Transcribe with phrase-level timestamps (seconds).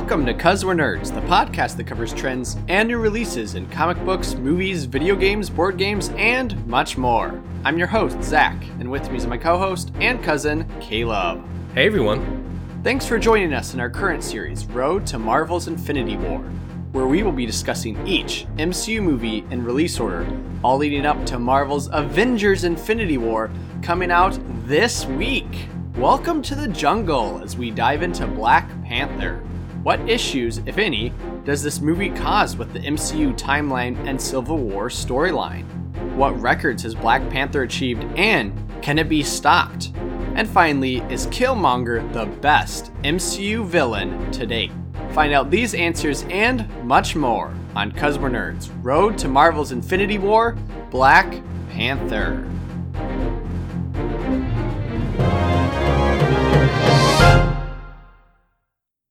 [0.00, 4.02] Welcome to Cuz We're Nerds, the podcast that covers trends and new releases in comic
[4.06, 7.40] books, movies, video games, board games, and much more.
[7.64, 11.44] I'm your host, Zach, and with me is my co host and cousin, Caleb.
[11.74, 12.80] Hey everyone.
[12.82, 16.40] Thanks for joining us in our current series, Road to Marvel's Infinity War,
[16.92, 20.26] where we will be discussing each MCU movie in release order,
[20.64, 23.50] all leading up to Marvel's Avengers Infinity War
[23.82, 25.68] coming out this week.
[25.96, 29.44] Welcome to the jungle as we dive into Black Panther.
[29.82, 31.10] What issues, if any,
[31.44, 35.64] does this movie cause with the MCU timeline and Civil War storyline?
[36.16, 38.52] What records has Black Panther achieved and
[38.82, 39.92] can it be stopped?
[40.34, 44.70] And finally, is Killmonger the best MCU villain to date?
[45.12, 50.58] Find out these answers and much more on We're Nerds Road to Marvel's Infinity War
[50.90, 52.46] Black Panther.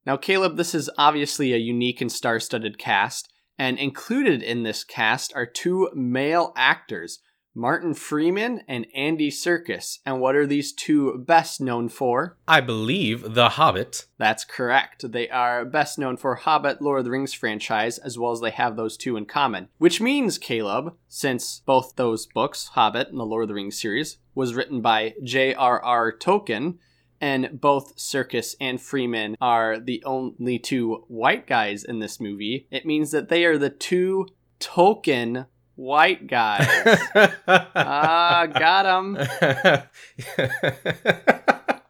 [0.10, 4.84] Now, Caleb, this is obviously a unique and star studded cast, and included in this
[4.84, 7.20] cast are two male actors,
[7.54, 10.00] Martin Freeman and Andy Serkis.
[10.08, 12.40] And what are these two best known for?
[12.48, 14.08] I believe The Hobbit.
[14.18, 15.12] That's correct.
[15.12, 18.50] They are best known for Hobbit, Lord of the Rings franchise, as well as they
[18.50, 19.68] have those two in common.
[19.78, 24.18] Which means, Caleb, since both those books, Hobbit and the Lord of the Rings series,
[24.34, 26.18] was written by J.R.R.
[26.18, 26.80] Tolkien,
[27.22, 32.86] and both Serkis and Freeman are the only two white guys in this movie, it
[32.86, 34.28] means that they are the two
[34.60, 36.68] token white guys.
[37.76, 39.18] Ah, got them.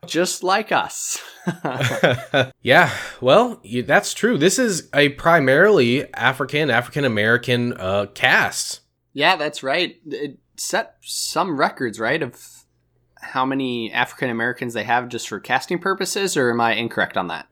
[0.05, 1.21] Just like us.
[2.61, 2.91] yeah,
[3.21, 4.37] well, y- that's true.
[4.37, 8.81] This is a primarily African, African American uh, cast.
[9.13, 9.97] yeah, that's right.
[10.07, 12.58] It set some records, right, of
[13.29, 17.27] how many African Americans they have just for casting purposes, or am I incorrect on
[17.27, 17.47] that?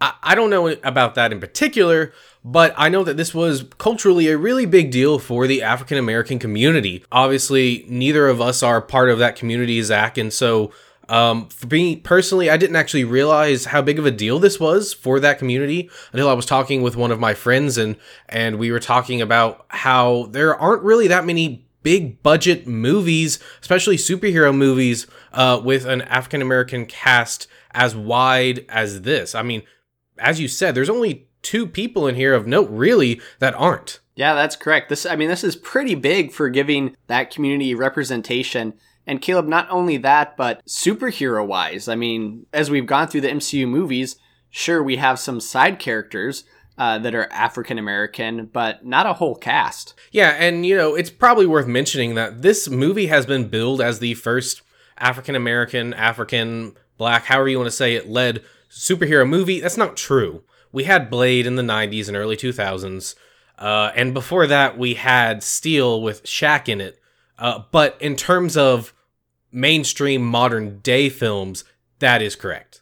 [0.00, 2.12] I, I don't know about that in particular,
[2.44, 6.38] but I know that this was culturally a really big deal for the African American
[6.38, 7.04] community.
[7.12, 10.72] Obviously, neither of us are part of that community, Zach, and so
[11.10, 14.94] um, for me personally, I didn't actually realize how big of a deal this was
[14.94, 17.96] for that community until I was talking with one of my friends, and
[18.28, 23.96] and we were talking about how there aren't really that many big budget movies, especially
[23.96, 29.34] superhero movies, uh, with an African American cast as wide as this.
[29.34, 29.62] I mean,
[30.18, 34.00] as you said, there's only two people in here of note, really, that aren't.
[34.14, 34.88] Yeah, that's correct.
[34.88, 38.74] This, I mean, this is pretty big for giving that community representation.
[39.06, 43.28] And Caleb, not only that, but superhero wise, I mean, as we've gone through the
[43.28, 44.16] MCU movies,
[44.50, 46.44] sure, we have some side characters
[46.80, 49.92] uh, that are African American, but not a whole cast.
[50.12, 53.98] Yeah, and you know, it's probably worth mentioning that this movie has been billed as
[53.98, 54.62] the first
[54.96, 59.60] African American, African, black, however you want to say it, led superhero movie.
[59.60, 60.42] That's not true.
[60.72, 63.14] We had Blade in the 90s and early 2000s.
[63.58, 66.98] Uh, and before that, we had Steel with Shaq in it.
[67.38, 68.94] Uh, but in terms of
[69.52, 71.62] mainstream modern day films,
[71.98, 72.80] that is correct.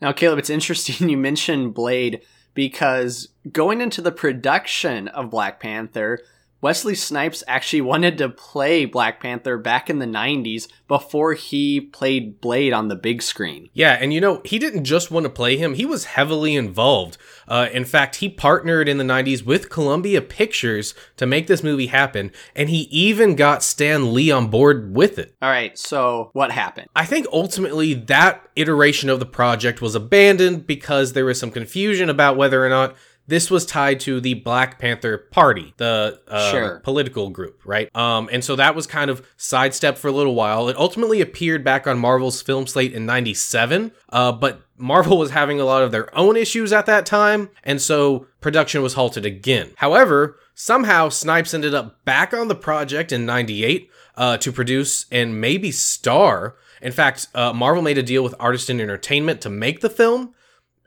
[0.00, 2.22] Now, Caleb, it's interesting you mentioned Blade
[2.58, 6.18] because going into the production of Black Panther,
[6.60, 12.40] Wesley Snipes actually wanted to play Black Panther back in the 90s before he played
[12.40, 13.68] Blade on the big screen.
[13.72, 17.18] Yeah, and you know, he didn't just want to play him, he was heavily involved.
[17.46, 21.86] Uh, in fact, he partnered in the 90s with Columbia Pictures to make this movie
[21.86, 25.34] happen, and he even got Stan Lee on board with it.
[25.40, 26.88] All right, so what happened?
[26.96, 32.10] I think ultimately that iteration of the project was abandoned because there was some confusion
[32.10, 32.96] about whether or not
[33.28, 36.80] this was tied to the Black Panther Party, the uh, Sure.
[36.80, 37.94] political group, right?
[37.94, 40.68] Um, and so that was kind of sidestepped for a little while.
[40.68, 45.60] It ultimately appeared back on Marvel's film slate in '97, uh, but Marvel was having
[45.60, 49.70] a lot of their own issues at that time, and so production was halted again.
[49.76, 55.40] However, somehow Snipes ended up back on the project in '98 uh, to produce and
[55.40, 56.56] maybe star.
[56.80, 60.32] In fact, uh, Marvel made a deal with Artisan Entertainment to make the film.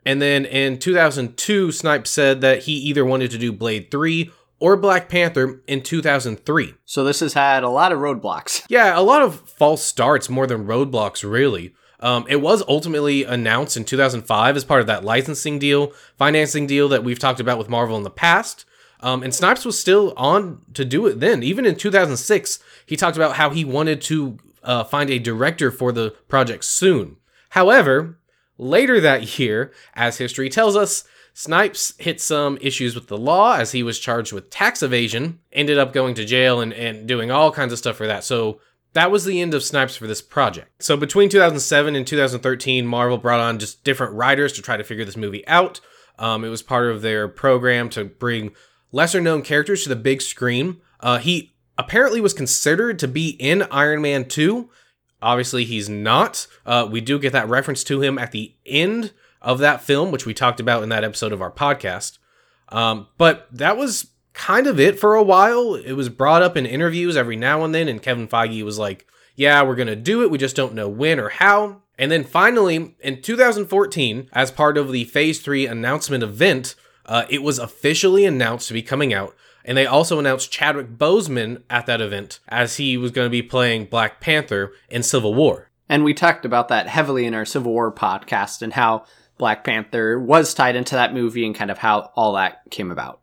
[0.04, 4.76] And then in 2002, Snipes said that he either wanted to do Blade 3 or
[4.76, 6.74] Black Panther in 2003.
[6.84, 8.64] So this has had a lot of roadblocks.
[8.68, 11.74] Yeah, a lot of false starts more than roadblocks, really.
[12.00, 16.88] Um, it was ultimately announced in 2005 as part of that licensing deal, financing deal
[16.88, 18.64] that we've talked about with Marvel in the past.
[19.00, 21.42] Um, and Snipes was still on to do it then.
[21.42, 25.92] Even in 2006, he talked about how he wanted to uh, find a director for
[25.92, 27.16] the project soon.
[27.50, 28.18] However,
[28.62, 31.04] later that year, as history tells us,
[31.34, 35.78] Snipes hit some issues with the law as he was charged with tax evasion, ended
[35.78, 38.22] up going to jail and, and doing all kinds of stuff for that.
[38.22, 38.60] So
[38.92, 40.82] that was the end of Snipes for this project.
[40.82, 45.06] So between 2007 and 2013, Marvel brought on just different writers to try to figure
[45.06, 45.80] this movie out.
[46.18, 48.52] Um, it was part of their program to bring
[48.92, 50.82] lesser known characters to the big screen.
[51.00, 54.68] Uh, he apparently was considered to be in Iron Man 2.
[55.22, 56.46] Obviously, he's not.
[56.66, 60.26] Uh, we do get that reference to him at the end of that film, which
[60.26, 62.18] we talked about in that episode of our podcast.
[62.68, 65.74] Um, but that was kind of it for a while.
[65.74, 69.06] It was brought up in interviews every now and then, and Kevin Feige was like,
[69.34, 70.30] yeah, we're going to do it.
[70.30, 71.82] We just don't know when or how.
[71.98, 76.74] And then finally, in 2014, as part of the Phase 3 announcement event,
[77.06, 79.34] uh, it was officially announced to be coming out.
[79.64, 83.42] And they also announced Chadwick Boseman at that event as he was going to be
[83.42, 85.70] playing Black Panther in Civil War.
[85.88, 89.04] And we talked about that heavily in our Civil War podcast and how
[89.38, 93.21] Black Panther was tied into that movie and kind of how all that came about.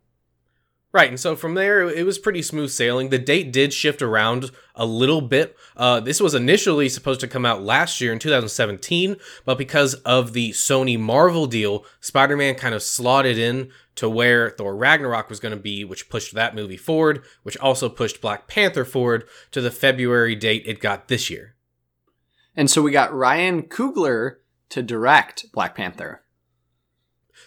[0.91, 3.09] Right, and so from there, it was pretty smooth sailing.
[3.09, 5.56] The date did shift around a little bit.
[5.77, 9.15] Uh, this was initially supposed to come out last year in 2017,
[9.45, 14.50] but because of the Sony Marvel deal, Spider Man kind of slotted in to where
[14.50, 18.47] Thor Ragnarok was going to be, which pushed that movie forward, which also pushed Black
[18.47, 21.56] Panther forward to the February date it got this year.
[22.56, 24.38] And so we got Ryan Coogler
[24.69, 26.24] to direct Black Panther.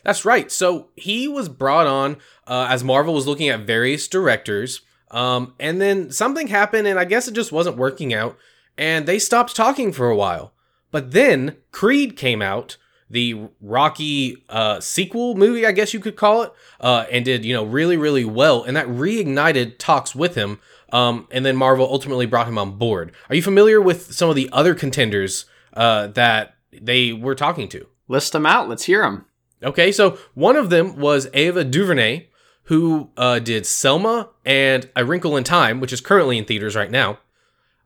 [0.05, 0.51] That's right.
[0.51, 2.17] So he was brought on
[2.47, 4.83] uh, as Marvel was looking at various directors.
[5.13, 8.39] Um, and then something happened, and I guess it just wasn't working out,
[8.79, 10.55] and they stopped talking for a while.
[10.91, 12.79] But then Creed came out,
[13.11, 17.53] the Rocky uh, sequel movie, I guess you could call it, uh, and did you
[17.53, 20.59] know really really well, and that reignited talks with him.
[20.91, 23.13] Um, and then Marvel ultimately brought him on board.
[23.31, 27.87] Are you familiar with some of the other contenders uh, that they were talking to?
[28.09, 28.69] List them out.
[28.69, 29.25] Let's hear them.
[29.62, 32.26] Okay, so one of them was Ava DuVernay,
[32.64, 36.91] who uh, did Selma and A Wrinkle in Time, which is currently in theaters right
[36.91, 37.19] now.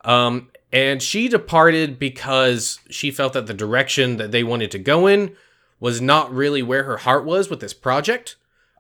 [0.05, 5.07] Um, and she departed because she felt that the direction that they wanted to go
[5.07, 5.35] in
[5.81, 8.37] was not really where her heart was with this project.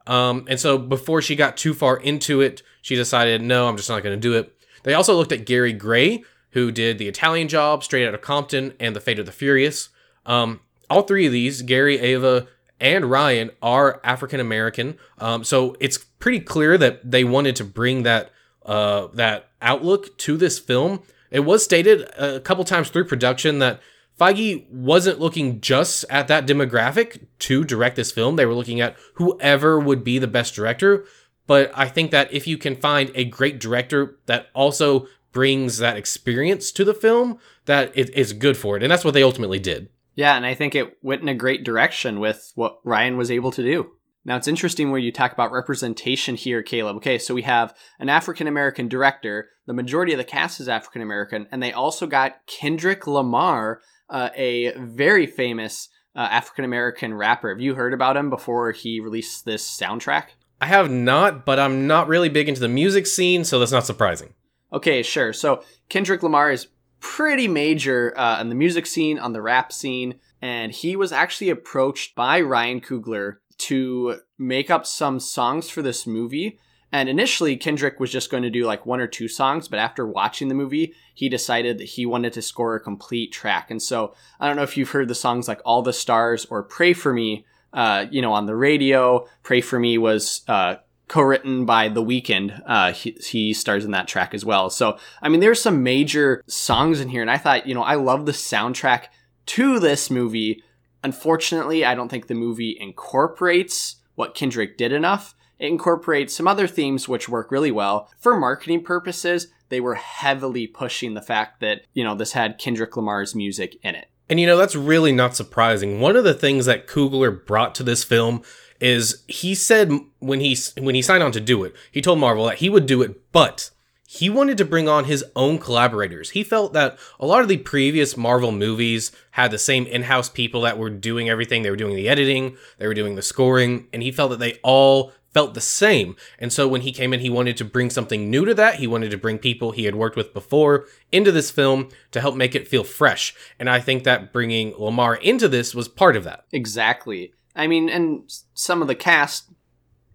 [0.06, 3.88] Um, and so before she got too far into it, she decided, no, I'm just
[3.88, 4.54] not going to do it.
[4.82, 8.94] They also looked at Gary Gray, who did The Italian Job, Straight Outta Compton, and
[8.94, 9.88] The Fate of the Furious.
[10.24, 12.46] Um, all three of these, Gary, Ava,
[12.80, 14.98] and Ryan are African American.
[15.18, 18.30] Um, so it's pretty clear that they wanted to bring that
[18.64, 21.02] uh, that outlook to this film.
[21.30, 23.80] It was stated a couple times through production that
[24.18, 28.36] Feige wasn't looking just at that demographic to direct this film.
[28.36, 31.04] They were looking at whoever would be the best director.
[31.46, 35.96] But I think that if you can find a great director that also brings that
[35.96, 38.82] experience to the film, that it is good for it.
[38.82, 39.90] And that's what they ultimately did.
[40.16, 43.52] Yeah, and I think it went in a great direction with what Ryan was able
[43.52, 43.90] to do.
[44.24, 46.96] Now, it's interesting where you talk about representation here, Caleb.
[46.96, 49.50] Okay, so we have an African American director.
[49.66, 53.80] The majority of the cast is African American, and they also got Kendrick Lamar,
[54.10, 57.50] uh, a very famous uh, African American rapper.
[57.50, 60.30] Have you heard about him before he released this soundtrack?
[60.60, 63.86] I have not, but I'm not really big into the music scene, so that's not
[63.86, 64.34] surprising.
[64.72, 65.32] Okay, sure.
[65.32, 66.66] So Kendrick Lamar is
[67.06, 71.50] pretty major uh, on the music scene, on the rap scene, and he was actually
[71.50, 76.58] approached by Ryan Coogler to make up some songs for this movie.
[76.90, 80.04] And initially, Kendrick was just going to do like one or two songs, but after
[80.04, 83.70] watching the movie, he decided that he wanted to score a complete track.
[83.70, 86.64] And so, I don't know if you've heard the songs like All the Stars or
[86.64, 89.28] Pray for Me, uh, you know, on the radio.
[89.44, 90.76] Pray for Me was uh,
[91.08, 92.60] co-written by The Weeknd.
[92.66, 94.70] Uh, he, he, stars in that track as well.
[94.70, 97.94] So, I mean, there's some major songs in here, and I thought, you know, I
[97.94, 99.04] love the soundtrack
[99.46, 100.62] to this movie.
[101.04, 105.34] Unfortunately, I don't think the movie incorporates what Kendrick did enough.
[105.58, 108.10] It incorporates some other themes which work really well.
[108.18, 112.96] For marketing purposes, they were heavily pushing the fact that, you know, this had Kendrick
[112.96, 114.08] Lamar's music in it.
[114.28, 116.00] And you know, that's really not surprising.
[116.00, 118.42] One of the things that Coogler brought to this film
[118.80, 122.46] is he said when he when he signed on to do it, he told Marvel
[122.46, 123.70] that he would do it, but
[124.08, 126.30] he wanted to bring on his own collaborators.
[126.30, 130.60] He felt that a lot of the previous Marvel movies had the same in-house people
[130.62, 131.62] that were doing everything.
[131.62, 134.60] They were doing the editing, they were doing the scoring, and he felt that they
[134.62, 136.16] all felt the same.
[136.38, 138.76] And so when he came in, he wanted to bring something new to that.
[138.76, 142.36] He wanted to bring people he had worked with before into this film to help
[142.36, 143.34] make it feel fresh.
[143.58, 146.46] And I think that bringing Lamar into this was part of that.
[146.52, 147.34] Exactly.
[147.56, 149.50] I mean, and some of the cast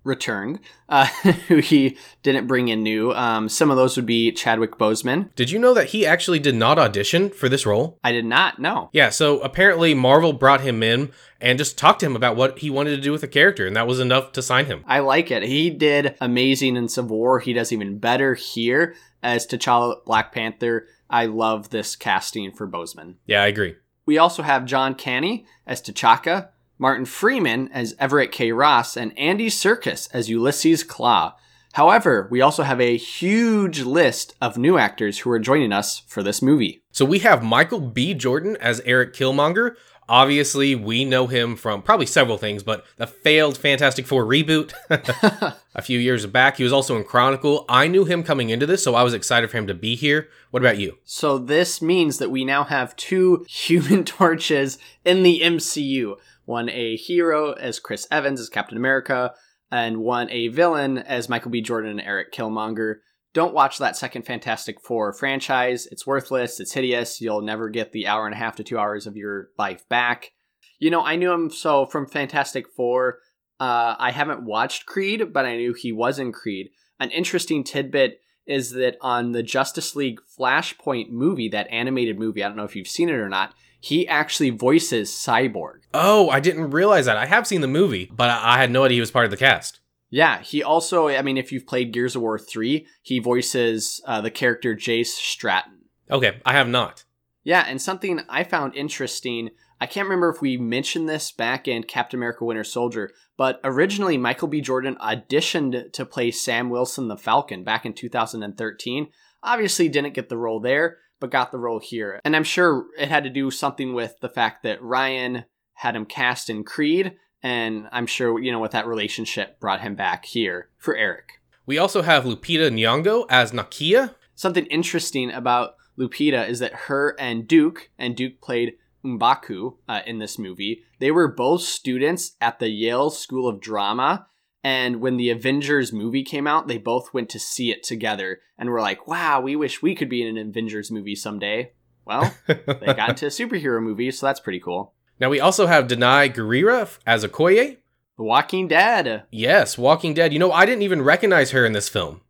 [0.03, 1.05] returned, uh,
[1.47, 3.11] who he didn't bring in new.
[3.13, 5.33] Um, some of those would be Chadwick Boseman.
[5.35, 7.99] Did you know that he actually did not audition for this role?
[8.03, 8.89] I did not know.
[8.93, 12.69] Yeah, so apparently Marvel brought him in and just talked to him about what he
[12.69, 14.83] wanted to do with the character, and that was enough to sign him.
[14.87, 15.43] I like it.
[15.43, 17.39] He did amazing in Civil War.
[17.39, 20.87] He does even better here as T'Challa Black Panther.
[21.09, 23.15] I love this casting for Boseman.
[23.25, 23.75] Yeah, I agree.
[24.05, 26.49] We also have John Kani as T'Chaka,
[26.81, 28.51] Martin Freeman as Everett K.
[28.51, 31.33] Ross, and Andy Serkis as Ulysses Klaue.
[31.73, 36.23] However, we also have a huge list of new actors who are joining us for
[36.23, 36.81] this movie.
[36.91, 38.15] So we have Michael B.
[38.15, 39.75] Jordan as Eric Killmonger.
[40.09, 44.73] Obviously, we know him from probably several things, but the failed Fantastic Four reboot
[45.75, 46.57] a few years back.
[46.57, 47.63] He was also in Chronicle.
[47.69, 50.27] I knew him coming into this, so I was excited for him to be here.
[50.49, 50.97] What about you?
[51.05, 56.17] So this means that we now have two human torches in the MCU.
[56.51, 59.33] One a hero as Chris Evans as Captain America,
[59.71, 61.61] and one a villain as Michael B.
[61.61, 62.95] Jordan and Eric Killmonger.
[63.33, 65.87] Don't watch that second Fantastic Four franchise.
[65.89, 66.59] It's worthless.
[66.59, 67.21] It's hideous.
[67.21, 70.31] You'll never get the hour and a half to two hours of your life back.
[70.77, 73.19] You know, I knew him so from Fantastic Four.
[73.57, 76.71] Uh, I haven't watched Creed, but I knew he was in Creed.
[76.99, 82.49] An interesting tidbit is that on the Justice League Flashpoint movie, that animated movie, I
[82.49, 85.81] don't know if you've seen it or not, he actually voices Cyborg.
[85.93, 87.17] Oh, I didn't realize that.
[87.17, 89.37] I have seen the movie, but I had no idea he was part of the
[89.37, 89.79] cast.
[90.09, 94.21] Yeah, he also, I mean, if you've played Gears of War 3, he voices uh,
[94.21, 95.79] the character Jace Stratton.
[96.09, 97.05] Okay, I have not.
[97.43, 101.83] Yeah, and something I found interesting, I can't remember if we mentioned this back in
[101.83, 104.61] Captain America Winter Soldier, but originally Michael B.
[104.61, 109.07] Jordan auditioned to play Sam Wilson the Falcon back in 2013.
[109.41, 112.19] Obviously didn't get the role there, but got the role here.
[112.25, 116.05] And I'm sure it had to do something with the fact that Ryan had him
[116.05, 120.69] cast in Creed, and I'm sure, you know, with that relationship brought him back here
[120.77, 121.39] for Eric.
[121.65, 124.15] We also have Lupita Nyong'o as Nakia.
[124.35, 128.73] Something interesting about Lupita is that her and Duke, and Duke played
[129.05, 134.27] Mbaku uh, in this movie, they were both students at the Yale School of Drama.
[134.63, 138.69] And when the Avengers movie came out, they both went to see it together and
[138.69, 141.71] were like, wow, we wish we could be in an Avengers movie someday.
[142.05, 142.53] Well, they
[142.95, 144.93] got into a superhero movie, so that's pretty cool.
[145.19, 147.77] Now we also have Danai Gurira as Okoye.
[148.17, 149.23] The Walking Dead.
[149.31, 150.33] Yes, Walking Dead.
[150.33, 152.21] You know, I didn't even recognize her in this film.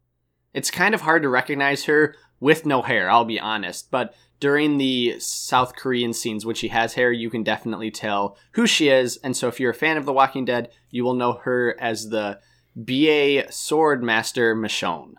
[0.53, 3.89] It's kind of hard to recognize her with no hair, I'll be honest.
[3.89, 8.67] But during the South Korean scenes when she has hair, you can definitely tell who
[8.67, 9.15] she is.
[9.17, 12.10] And so if you're a fan of The Walking Dead, you will know her as
[12.10, 12.39] the
[12.75, 15.13] BA Sword Master Michonne.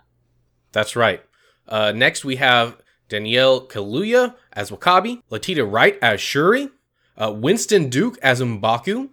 [0.72, 1.22] That's right.
[1.68, 6.70] Uh, next, we have Daniel Kaluuya as Wakabi, Letitia Wright as Shuri,
[7.16, 9.10] uh, Winston Duke as Mbaku,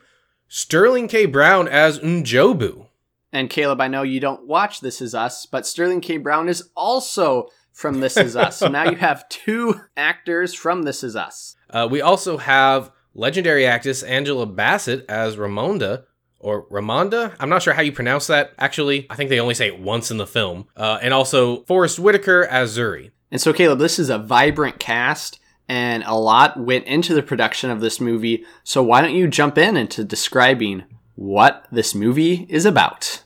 [0.48, 1.28] Sterling K.
[1.28, 2.88] Brown as N'Jobu.
[3.32, 6.18] And Caleb, I know you don't watch This Is Us, but Sterling K.
[6.18, 8.58] Brown is also from This Is Us.
[8.58, 11.56] so now you have two actors from This Is Us.
[11.70, 16.04] Uh, we also have legendary actress Angela Bassett as Ramonda,
[16.40, 17.36] or Ramonda.
[17.40, 18.54] I'm not sure how you pronounce that.
[18.58, 20.68] Actually, I think they only say it once in the film.
[20.76, 23.12] Uh, and also Forest Whitaker as Zuri.
[23.32, 27.70] And so, Caleb, this is a vibrant cast, and a lot went into the production
[27.70, 28.44] of this movie.
[28.64, 30.86] So, why don't you jump in into describing
[31.16, 33.24] what this movie is about?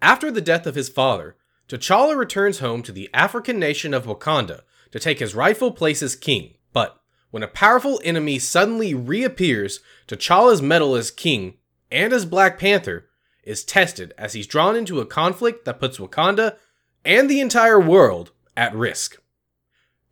[0.00, 1.34] After the death of his father,
[1.68, 6.14] T'Challa returns home to the African nation of Wakanda to take his rightful place as
[6.14, 6.54] king.
[6.72, 11.54] But when a powerful enemy suddenly reappears, T'Challa's mettle as king
[11.90, 13.06] and as Black Panther
[13.42, 16.56] is tested as he's drawn into a conflict that puts Wakanda
[17.04, 19.20] and the entire world at risk.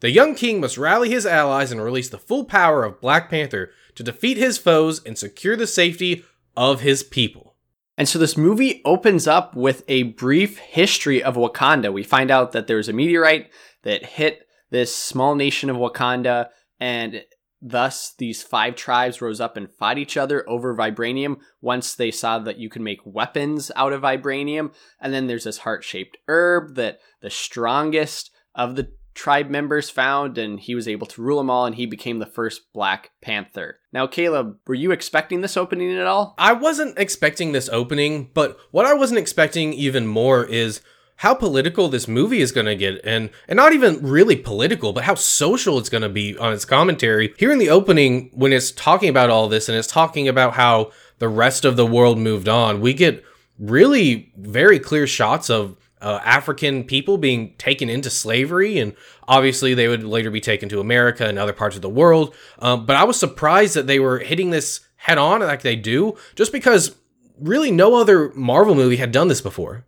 [0.01, 3.71] The young king must rally his allies and release the full power of Black Panther
[3.95, 6.25] to defeat his foes and secure the safety
[6.57, 7.52] of his people.
[7.99, 11.93] And so this movie opens up with a brief history of Wakanda.
[11.93, 13.51] We find out that there's a meteorite
[13.83, 16.49] that hit this small nation of Wakanda,
[16.81, 17.23] and
[17.61, 22.39] thus these five tribes rose up and fought each other over vibranium once they saw
[22.39, 24.73] that you can make weapons out of vibranium.
[25.01, 30.39] And then there's this heart shaped herb that the strongest of the tribe members found,
[30.39, 33.79] and he was able to rule them all, and he became the first Black Panther.
[33.93, 36.35] Now, Caleb, were you expecting this opening at all?
[36.39, 40.81] I wasn't expecting this opening, but what I wasn't expecting even more is
[41.17, 45.05] how political this movie is going to get and and not even really political but
[45.05, 48.73] how social it's going to be on its commentary here in the opening when it's
[48.73, 52.49] talking about all this and it's talking about how the rest of the world moved
[52.49, 53.25] on we get
[53.59, 58.95] really very clear shots of uh, African people being taken into slavery, and
[59.27, 62.35] obviously they would later be taken to America and other parts of the world.
[62.59, 66.17] Um, but I was surprised that they were hitting this head on like they do,
[66.35, 66.97] just because
[67.39, 69.87] really no other Marvel movie had done this before.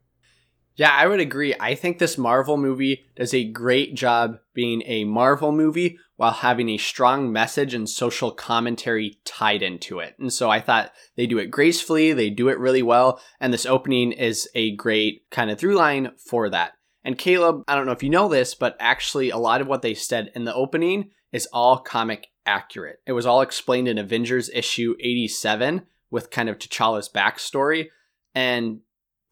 [0.76, 1.54] Yeah, I would agree.
[1.60, 6.68] I think this Marvel movie does a great job being a Marvel movie while having
[6.68, 10.14] a strong message and social commentary tied into it.
[10.18, 13.66] And so I thought they do it gracefully, they do it really well, and this
[13.66, 16.72] opening is a great kind of through line for that.
[17.04, 19.82] And Caleb, I don't know if you know this, but actually a lot of what
[19.82, 23.00] they said in the opening is all comic accurate.
[23.06, 27.88] It was all explained in Avengers issue 87 with kind of T'Challa's backstory.
[28.34, 28.80] And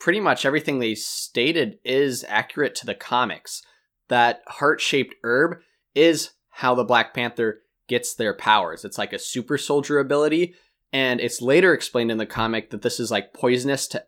[0.03, 3.63] pretty much everything they stated is accurate to the comics.
[4.09, 5.59] That heart shaped herb
[5.95, 8.85] is how the Black Panther gets their powers.
[8.85, 10.57] It's like a super soldier ability.
[10.93, 14.05] And it's later explained in the comic that this is like poisonous to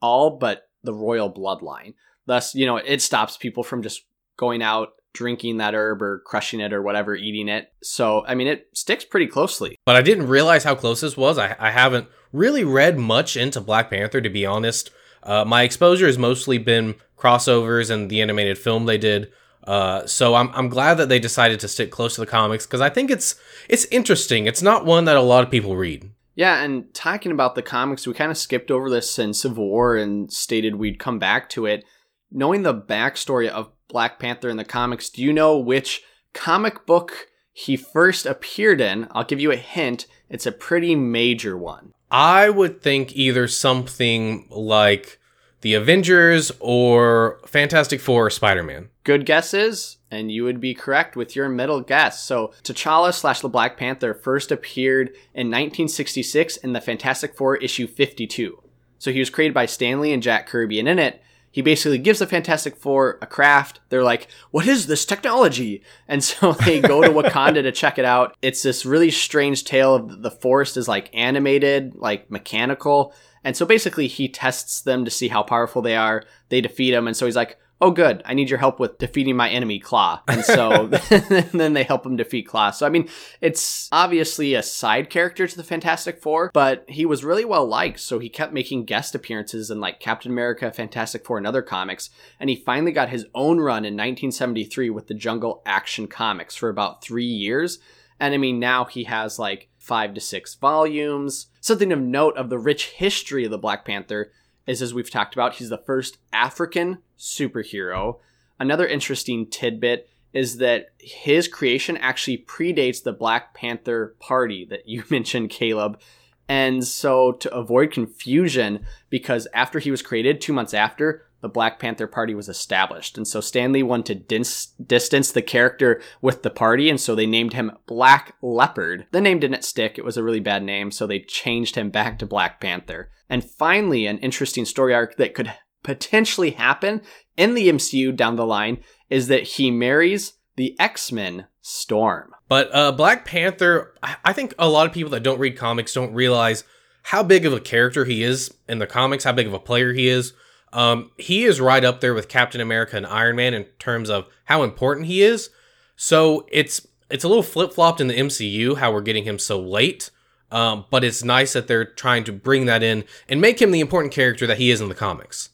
[0.00, 1.94] all but the royal bloodline.
[2.26, 4.04] Thus, you know, it stops people from just
[4.36, 7.72] going out drinking that herb or crushing it or whatever, eating it.
[7.82, 9.76] So, I mean, it sticks pretty closely.
[9.86, 11.36] But I didn't realize how close this was.
[11.36, 14.92] I, I haven't really read much into Black Panther, to be honest.
[15.26, 19.30] Uh, my exposure has mostly been crossovers and the animated film they did.
[19.64, 22.80] Uh, so I'm I'm glad that they decided to stick close to the comics because
[22.80, 23.34] I think it's
[23.68, 24.46] it's interesting.
[24.46, 26.08] It's not one that a lot of people read.
[26.36, 29.96] Yeah, and talking about the comics, we kind of skipped over this in Civil War
[29.96, 31.84] and stated we'd come back to it.
[32.30, 36.02] Knowing the backstory of Black Panther in the comics, do you know which
[36.34, 39.08] comic book he first appeared in?
[39.12, 40.06] I'll give you a hint.
[40.28, 41.94] It's a pretty major one.
[42.10, 45.18] I would think either something like
[45.62, 48.88] the Avengers or Fantastic Four or Spider Man.
[49.04, 52.22] Good guesses, and you would be correct with your middle guess.
[52.22, 57.86] So, T'Challa slash the Black Panther first appeared in 1966 in the Fantastic Four issue
[57.86, 58.62] 52.
[58.98, 61.20] So, he was created by Stan Lee and Jack Kirby, and in it,
[61.56, 63.80] he basically gives the Fantastic Four a craft.
[63.88, 65.82] They're like, what is this technology?
[66.06, 68.36] And so they go to Wakanda to check it out.
[68.42, 73.14] It's this really strange tale of the forest is like animated, like mechanical.
[73.46, 76.24] And so basically he tests them to see how powerful they are.
[76.48, 77.06] They defeat him.
[77.06, 80.18] And so he's like, oh good i need your help with defeating my enemy Klaue
[80.28, 80.86] and so
[81.56, 83.06] then they help him defeat Klaue so i mean
[83.42, 88.00] it's obviously a side character to the fantastic four but he was really well liked
[88.00, 92.08] so he kept making guest appearances in like captain america fantastic four and other comics
[92.40, 96.70] and he finally got his own run in 1973 with the jungle action comics for
[96.70, 97.78] about three years
[98.18, 102.48] and i mean now he has like five to six volumes something of note of
[102.48, 104.30] the rich history of the black panther
[104.66, 108.18] is as we've talked about, he's the first African superhero.
[108.58, 115.04] Another interesting tidbit is that his creation actually predates the Black Panther Party that you
[115.10, 116.00] mentioned, Caleb.
[116.48, 121.78] And so, to avoid confusion, because after he was created, two months after, the Black
[121.78, 123.16] Panther Party was established.
[123.16, 127.14] And so Stan Lee wanted to dis- distance the character with the party, and so
[127.14, 129.06] they named him Black Leopard.
[129.12, 132.18] The name didn't stick, it was a really bad name, so they changed him back
[132.18, 133.12] to Black Panther.
[133.30, 135.54] And finally, an interesting story arc that could
[135.84, 137.00] potentially happen
[137.36, 142.32] in the MCU down the line is that he marries the X Men Storm.
[142.48, 146.12] But uh, Black Panther, I think a lot of people that don't read comics don't
[146.12, 146.64] realize
[147.04, 149.92] how big of a character he is in the comics, how big of a player
[149.92, 150.32] he is.
[150.72, 154.26] Um, he is right up there with Captain America and Iron Man in terms of
[154.44, 155.50] how important he is.
[155.96, 159.60] So it's it's a little flip flopped in the MCU how we're getting him so
[159.60, 160.10] late.
[160.50, 163.80] Um, but it's nice that they're trying to bring that in and make him the
[163.80, 165.50] important character that he is in the comics.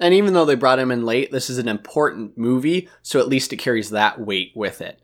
[0.00, 3.28] And even though they brought him in late, this is an important movie, so at
[3.28, 5.00] least it carries that weight with it.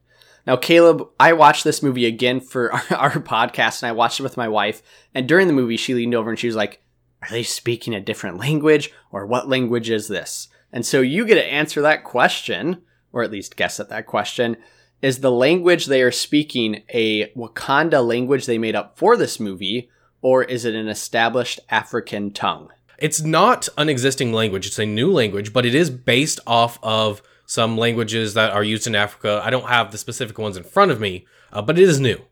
[0.46, 4.22] Now, Caleb, I watched this movie again for our, our, podcast, and I watched it
[4.22, 4.82] with my wife.
[5.14, 6.80] And during the movie, she leaned over and she was like,
[7.26, 10.48] Are they speaking a different language, or what language is this?
[10.72, 14.56] And so you get to answer that question, or at least guess at that question.
[15.02, 19.90] Is the language they are speaking a Wakanda language they made up for this movie,
[20.22, 22.70] or is it an established African tongue?
[22.98, 27.22] It's not an existing language, it's a new language, but it is based off of
[27.44, 29.40] some languages that are used in Africa.
[29.44, 32.22] I don't have the specific ones in front of me, uh, but it is new.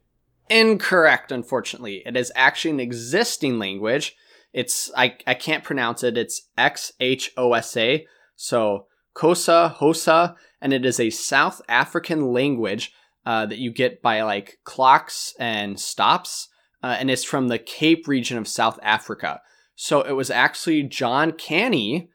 [0.50, 2.02] Incorrect, unfortunately.
[2.04, 4.16] It is actually an existing language.
[4.54, 6.16] It's I I can't pronounce it.
[6.16, 8.06] It's X H O S A.
[8.36, 12.92] So Kosa Hosa, and it is a South African language
[13.26, 16.48] uh, that you get by like clocks and stops,
[16.82, 19.40] uh, and it's from the Cape region of South Africa.
[19.74, 22.08] So it was actually John Kani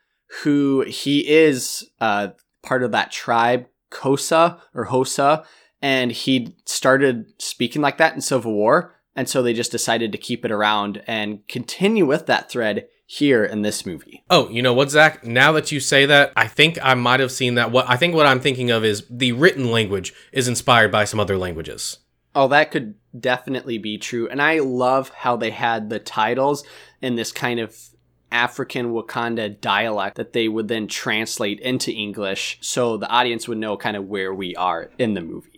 [0.44, 2.30] who he is uh,
[2.62, 5.46] part of that tribe, Kosa or Hosa,
[5.82, 8.96] and he started speaking like that in Civil War.
[9.20, 13.44] And so they just decided to keep it around and continue with that thread here
[13.44, 14.24] in this movie.
[14.30, 15.26] Oh, you know what, Zach?
[15.26, 17.70] Now that you say that, I think I might have seen that.
[17.70, 21.20] What I think what I'm thinking of is the written language is inspired by some
[21.20, 21.98] other languages.
[22.34, 24.30] Oh, that could definitely be true.
[24.30, 26.64] And I love how they had the titles
[27.02, 27.76] in this kind of
[28.32, 33.76] African Wakanda dialect that they would then translate into English so the audience would know
[33.76, 35.49] kind of where we are in the movie.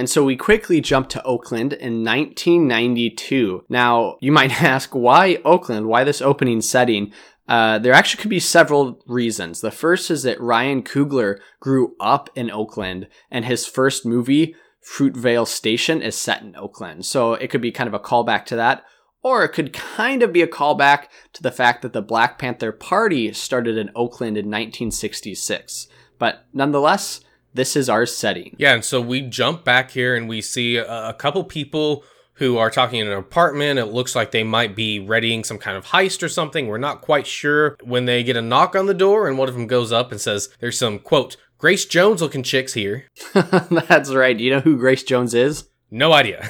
[0.00, 3.66] And so we quickly jump to Oakland in 1992.
[3.68, 5.88] Now, you might ask, why Oakland?
[5.88, 7.12] Why this opening setting?
[7.46, 9.60] Uh, there actually could be several reasons.
[9.60, 15.46] The first is that Ryan Coogler grew up in Oakland, and his first movie Fruitvale
[15.46, 17.04] Station is set in Oakland.
[17.04, 18.82] So it could be kind of a callback to that.
[19.22, 22.72] Or it could kind of be a callback to the fact that the Black Panther
[22.72, 25.88] Party started in Oakland in 1966.
[26.18, 27.20] But nonetheless,
[27.54, 28.54] this is our setting.
[28.58, 32.56] Yeah, and so we jump back here and we see a, a couple people who
[32.56, 33.78] are talking in an apartment.
[33.78, 36.68] It looks like they might be readying some kind of heist or something.
[36.68, 39.54] We're not quite sure when they get a knock on the door, and one of
[39.54, 43.04] them goes up and says, There's some, quote, Grace Jones looking chicks here.
[43.34, 44.36] That's right.
[44.36, 45.68] Do you know who Grace Jones is?
[45.92, 46.48] No idea.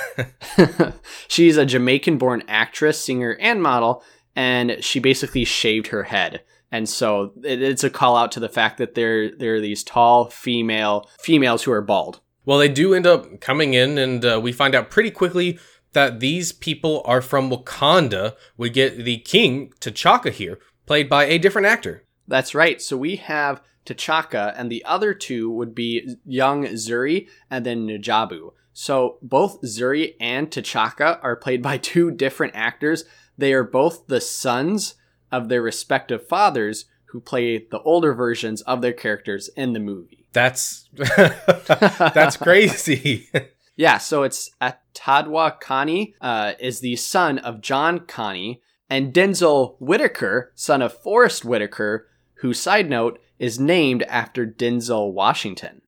[1.29, 4.05] She's a Jamaican born actress, singer, and model,
[4.37, 6.43] and she basically shaved her head.
[6.73, 10.31] And so it's a call out to the fact that there there are these tall
[10.31, 12.21] female females who are bald.
[12.45, 15.59] Well, they do end up coming in, and uh, we find out pretty quickly
[15.93, 18.35] that these people are from Wakanda.
[18.57, 22.05] We get the king, T'Chaka, here, played by a different actor.
[22.29, 22.81] That's right.
[22.81, 28.53] So we have T'Chaka, and the other two would be young Zuri and then Najabu.
[28.73, 33.05] So both Zuri and T'Chaka are played by two different actors.
[33.37, 34.95] They are both the sons
[35.33, 40.27] of their respective fathers who play the older versions of their characters in the movie.
[40.33, 43.29] That's that's crazy.
[43.77, 50.53] Yeah, so it's Atandwa Kani uh, is the son of John Kani, and Denzel Whitaker,
[50.55, 52.07] son of Forest Whitaker,
[52.41, 55.81] who, side note, is named after Denzel Washington.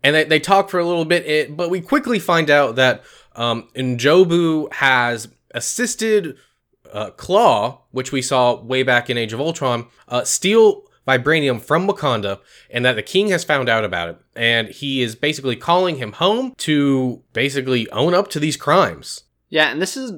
[0.00, 3.02] And they, they talk for a little bit, it, but we quickly find out that
[3.34, 6.36] um, Njobu has assisted
[6.92, 11.86] uh, Klaue, which we saw way back in Age of Ultron, uh, steal vibranium from
[11.86, 14.18] Wakanda and that the king has found out about it.
[14.36, 19.24] And he is basically calling him home to basically own up to these crimes.
[19.48, 20.12] Yeah, and this is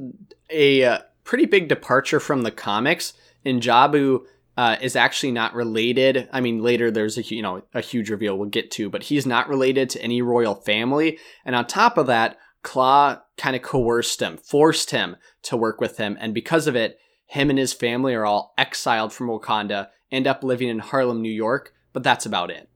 [0.51, 3.15] a uh, pretty big departure from the comics.
[3.47, 4.25] Njobu
[4.57, 6.29] uh, is actually not related.
[6.33, 9.27] I mean, later there's a you know a huge reveal we'll get to, but he's
[9.27, 11.19] not related to any royal family.
[11.45, 15.97] And on top of that, Klaue kind of coerced him, forced him to work with
[15.97, 20.27] him, and because of it, him and his family are all exiled from Wakanda end
[20.27, 22.69] up living in Harlem, New York, but that's about it.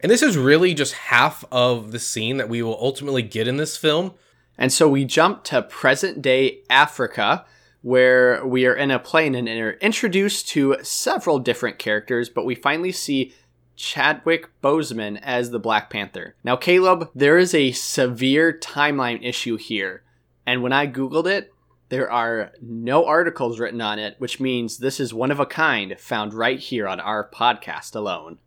[0.00, 3.56] And this is really just half of the scene that we will ultimately get in
[3.56, 4.14] this film.
[4.56, 7.44] And so we jump to present day Africa,
[7.82, 12.54] where we are in a plane and are introduced to several different characters, but we
[12.54, 13.34] finally see
[13.78, 16.34] Chadwick Boseman as the Black Panther.
[16.42, 20.02] Now, Caleb, there is a severe timeline issue here.
[20.44, 21.52] And when I Googled it,
[21.88, 25.98] there are no articles written on it, which means this is one of a kind
[25.98, 28.38] found right here on our podcast alone.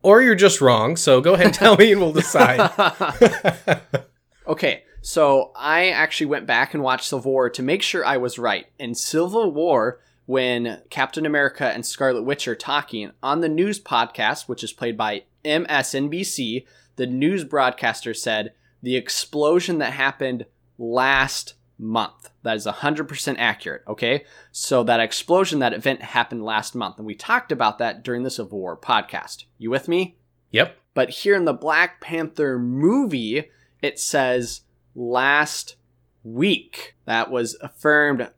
[0.00, 2.70] Or you're just wrong, so go ahead and tell me and we'll decide.
[4.46, 8.38] okay, so I actually went back and watched Civil War to make sure I was
[8.38, 8.66] right.
[8.78, 10.00] In Civil War,
[10.32, 14.96] when Captain America and Scarlet Witch are talking on the news podcast, which is played
[14.96, 16.64] by MSNBC,
[16.96, 20.46] the news broadcaster said the explosion that happened
[20.78, 22.30] last month.
[22.44, 24.24] That is 100% accurate, okay?
[24.52, 28.30] So that explosion, that event happened last month, and we talked about that during the
[28.30, 29.44] Civil War podcast.
[29.58, 30.16] You with me?
[30.50, 30.78] Yep.
[30.94, 33.50] But here in the Black Panther movie,
[33.82, 34.62] it says
[34.94, 35.76] last
[36.24, 36.94] week.
[37.04, 38.30] That was affirmed.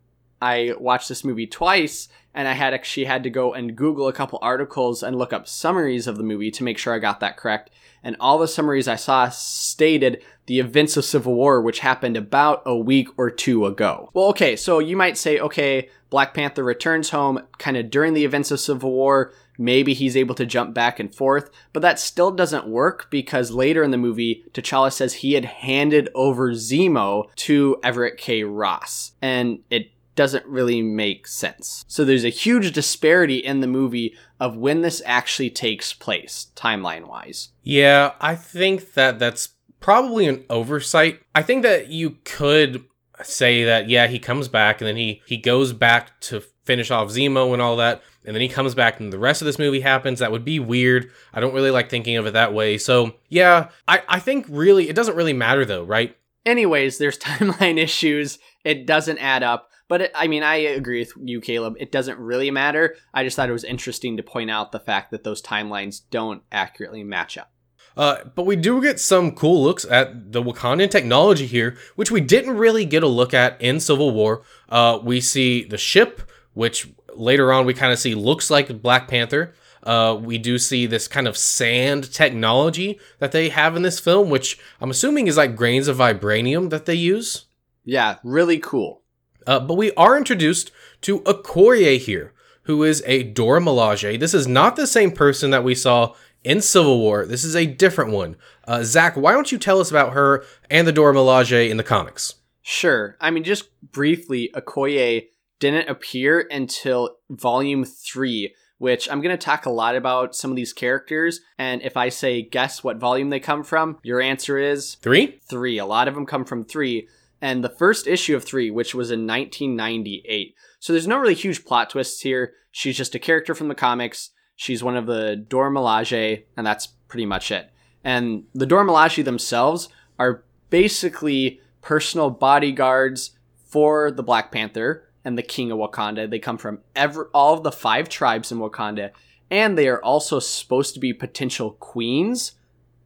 [0.45, 4.13] I watched this movie twice, and I had actually had to go and Google a
[4.13, 7.39] couple articles and look up summaries of the movie to make sure I got that
[7.39, 7.71] correct.
[8.03, 12.63] And all the summaries I saw stated the events of Civil War, which happened about
[12.67, 14.11] a week or two ago.
[14.13, 18.27] Well, okay, so you might say, okay, Black Panther returns home kind of during the
[18.27, 19.33] events of Civil War.
[19.57, 23.83] Maybe he's able to jump back and forth, but that still doesn't work because later
[23.83, 28.43] in the movie, T'Challa says he had handed over Zemo to Everett K.
[28.43, 29.13] Ross.
[29.23, 31.85] And it doesn't really make sense.
[31.89, 37.07] So there's a huge disparity in the movie of when this actually takes place, timeline
[37.07, 37.51] wise.
[37.63, 39.51] Yeah, I think that that's
[39.81, 41.21] probably an oversight.
[41.35, 42.85] I think that you could
[43.23, 47.09] say that yeah, he comes back and then he he goes back to finish off
[47.09, 49.81] Zemo and all that, and then he comes back and the rest of this movie
[49.81, 50.19] happens.
[50.19, 51.11] That would be weird.
[51.33, 52.79] I don't really like thinking of it that way.
[52.79, 56.17] So yeah, I, I think really it doesn't really matter though, right?
[56.47, 58.39] Anyways, there's timeline issues.
[58.65, 59.71] It doesn't add up.
[59.95, 61.77] But it, I mean, I agree with you, Caleb.
[61.79, 62.97] It doesn't really matter.
[63.15, 66.43] I just thought it was interesting to point out the fact that those timelines don't
[66.51, 67.53] accurately match up.
[67.97, 72.21] Uh, but we do get some cool looks at the Wakandan technology here, which we
[72.21, 74.43] didn't really get a look at in Civil War.
[74.69, 76.23] Uh, we see the ship,
[76.55, 79.55] which later on we kind of see looks like Black Panther.
[79.85, 84.29] Uh, we do see this kind of sand technology that they have in this film,
[84.29, 87.45] which I'm assuming is like grains of vibranium that they use.
[87.85, 89.04] Yeah, really cool.
[89.47, 90.71] Uh, but we are introduced
[91.03, 94.19] to Okoye here, who is a Dora Milaje.
[94.19, 97.25] This is not the same person that we saw in Civil War.
[97.27, 98.37] This is a different one.
[98.67, 101.83] Uh, Zach, why don't you tell us about her and the Dora Milaje in the
[101.83, 102.35] comics?
[102.63, 103.17] Sure.
[103.21, 105.27] I mean, just briefly, Okoye
[105.61, 110.57] didn't appear until volume three, which I'm going to talk a lot about some of
[110.57, 111.41] these characters.
[111.59, 115.41] And if I say guess what volume they come from, your answer is Three?
[115.49, 115.79] three.
[115.79, 117.09] A lot of them come from three.
[117.45, 120.55] And the first issue of three, which was in 1998.
[120.81, 122.55] So there's no really huge plot twists here.
[122.73, 124.31] She's just a character from the comics.
[124.57, 127.71] She's one of the Dora Milaje, and that's pretty much it.
[128.03, 133.33] And the Dora Milaje themselves are basically personal bodyguards
[133.67, 136.31] for the Black Panther and the King of Wakanda.
[136.31, 139.11] They come from every, all of the five tribes in Wakanda,
[139.51, 142.53] and they are also supposed to be potential queens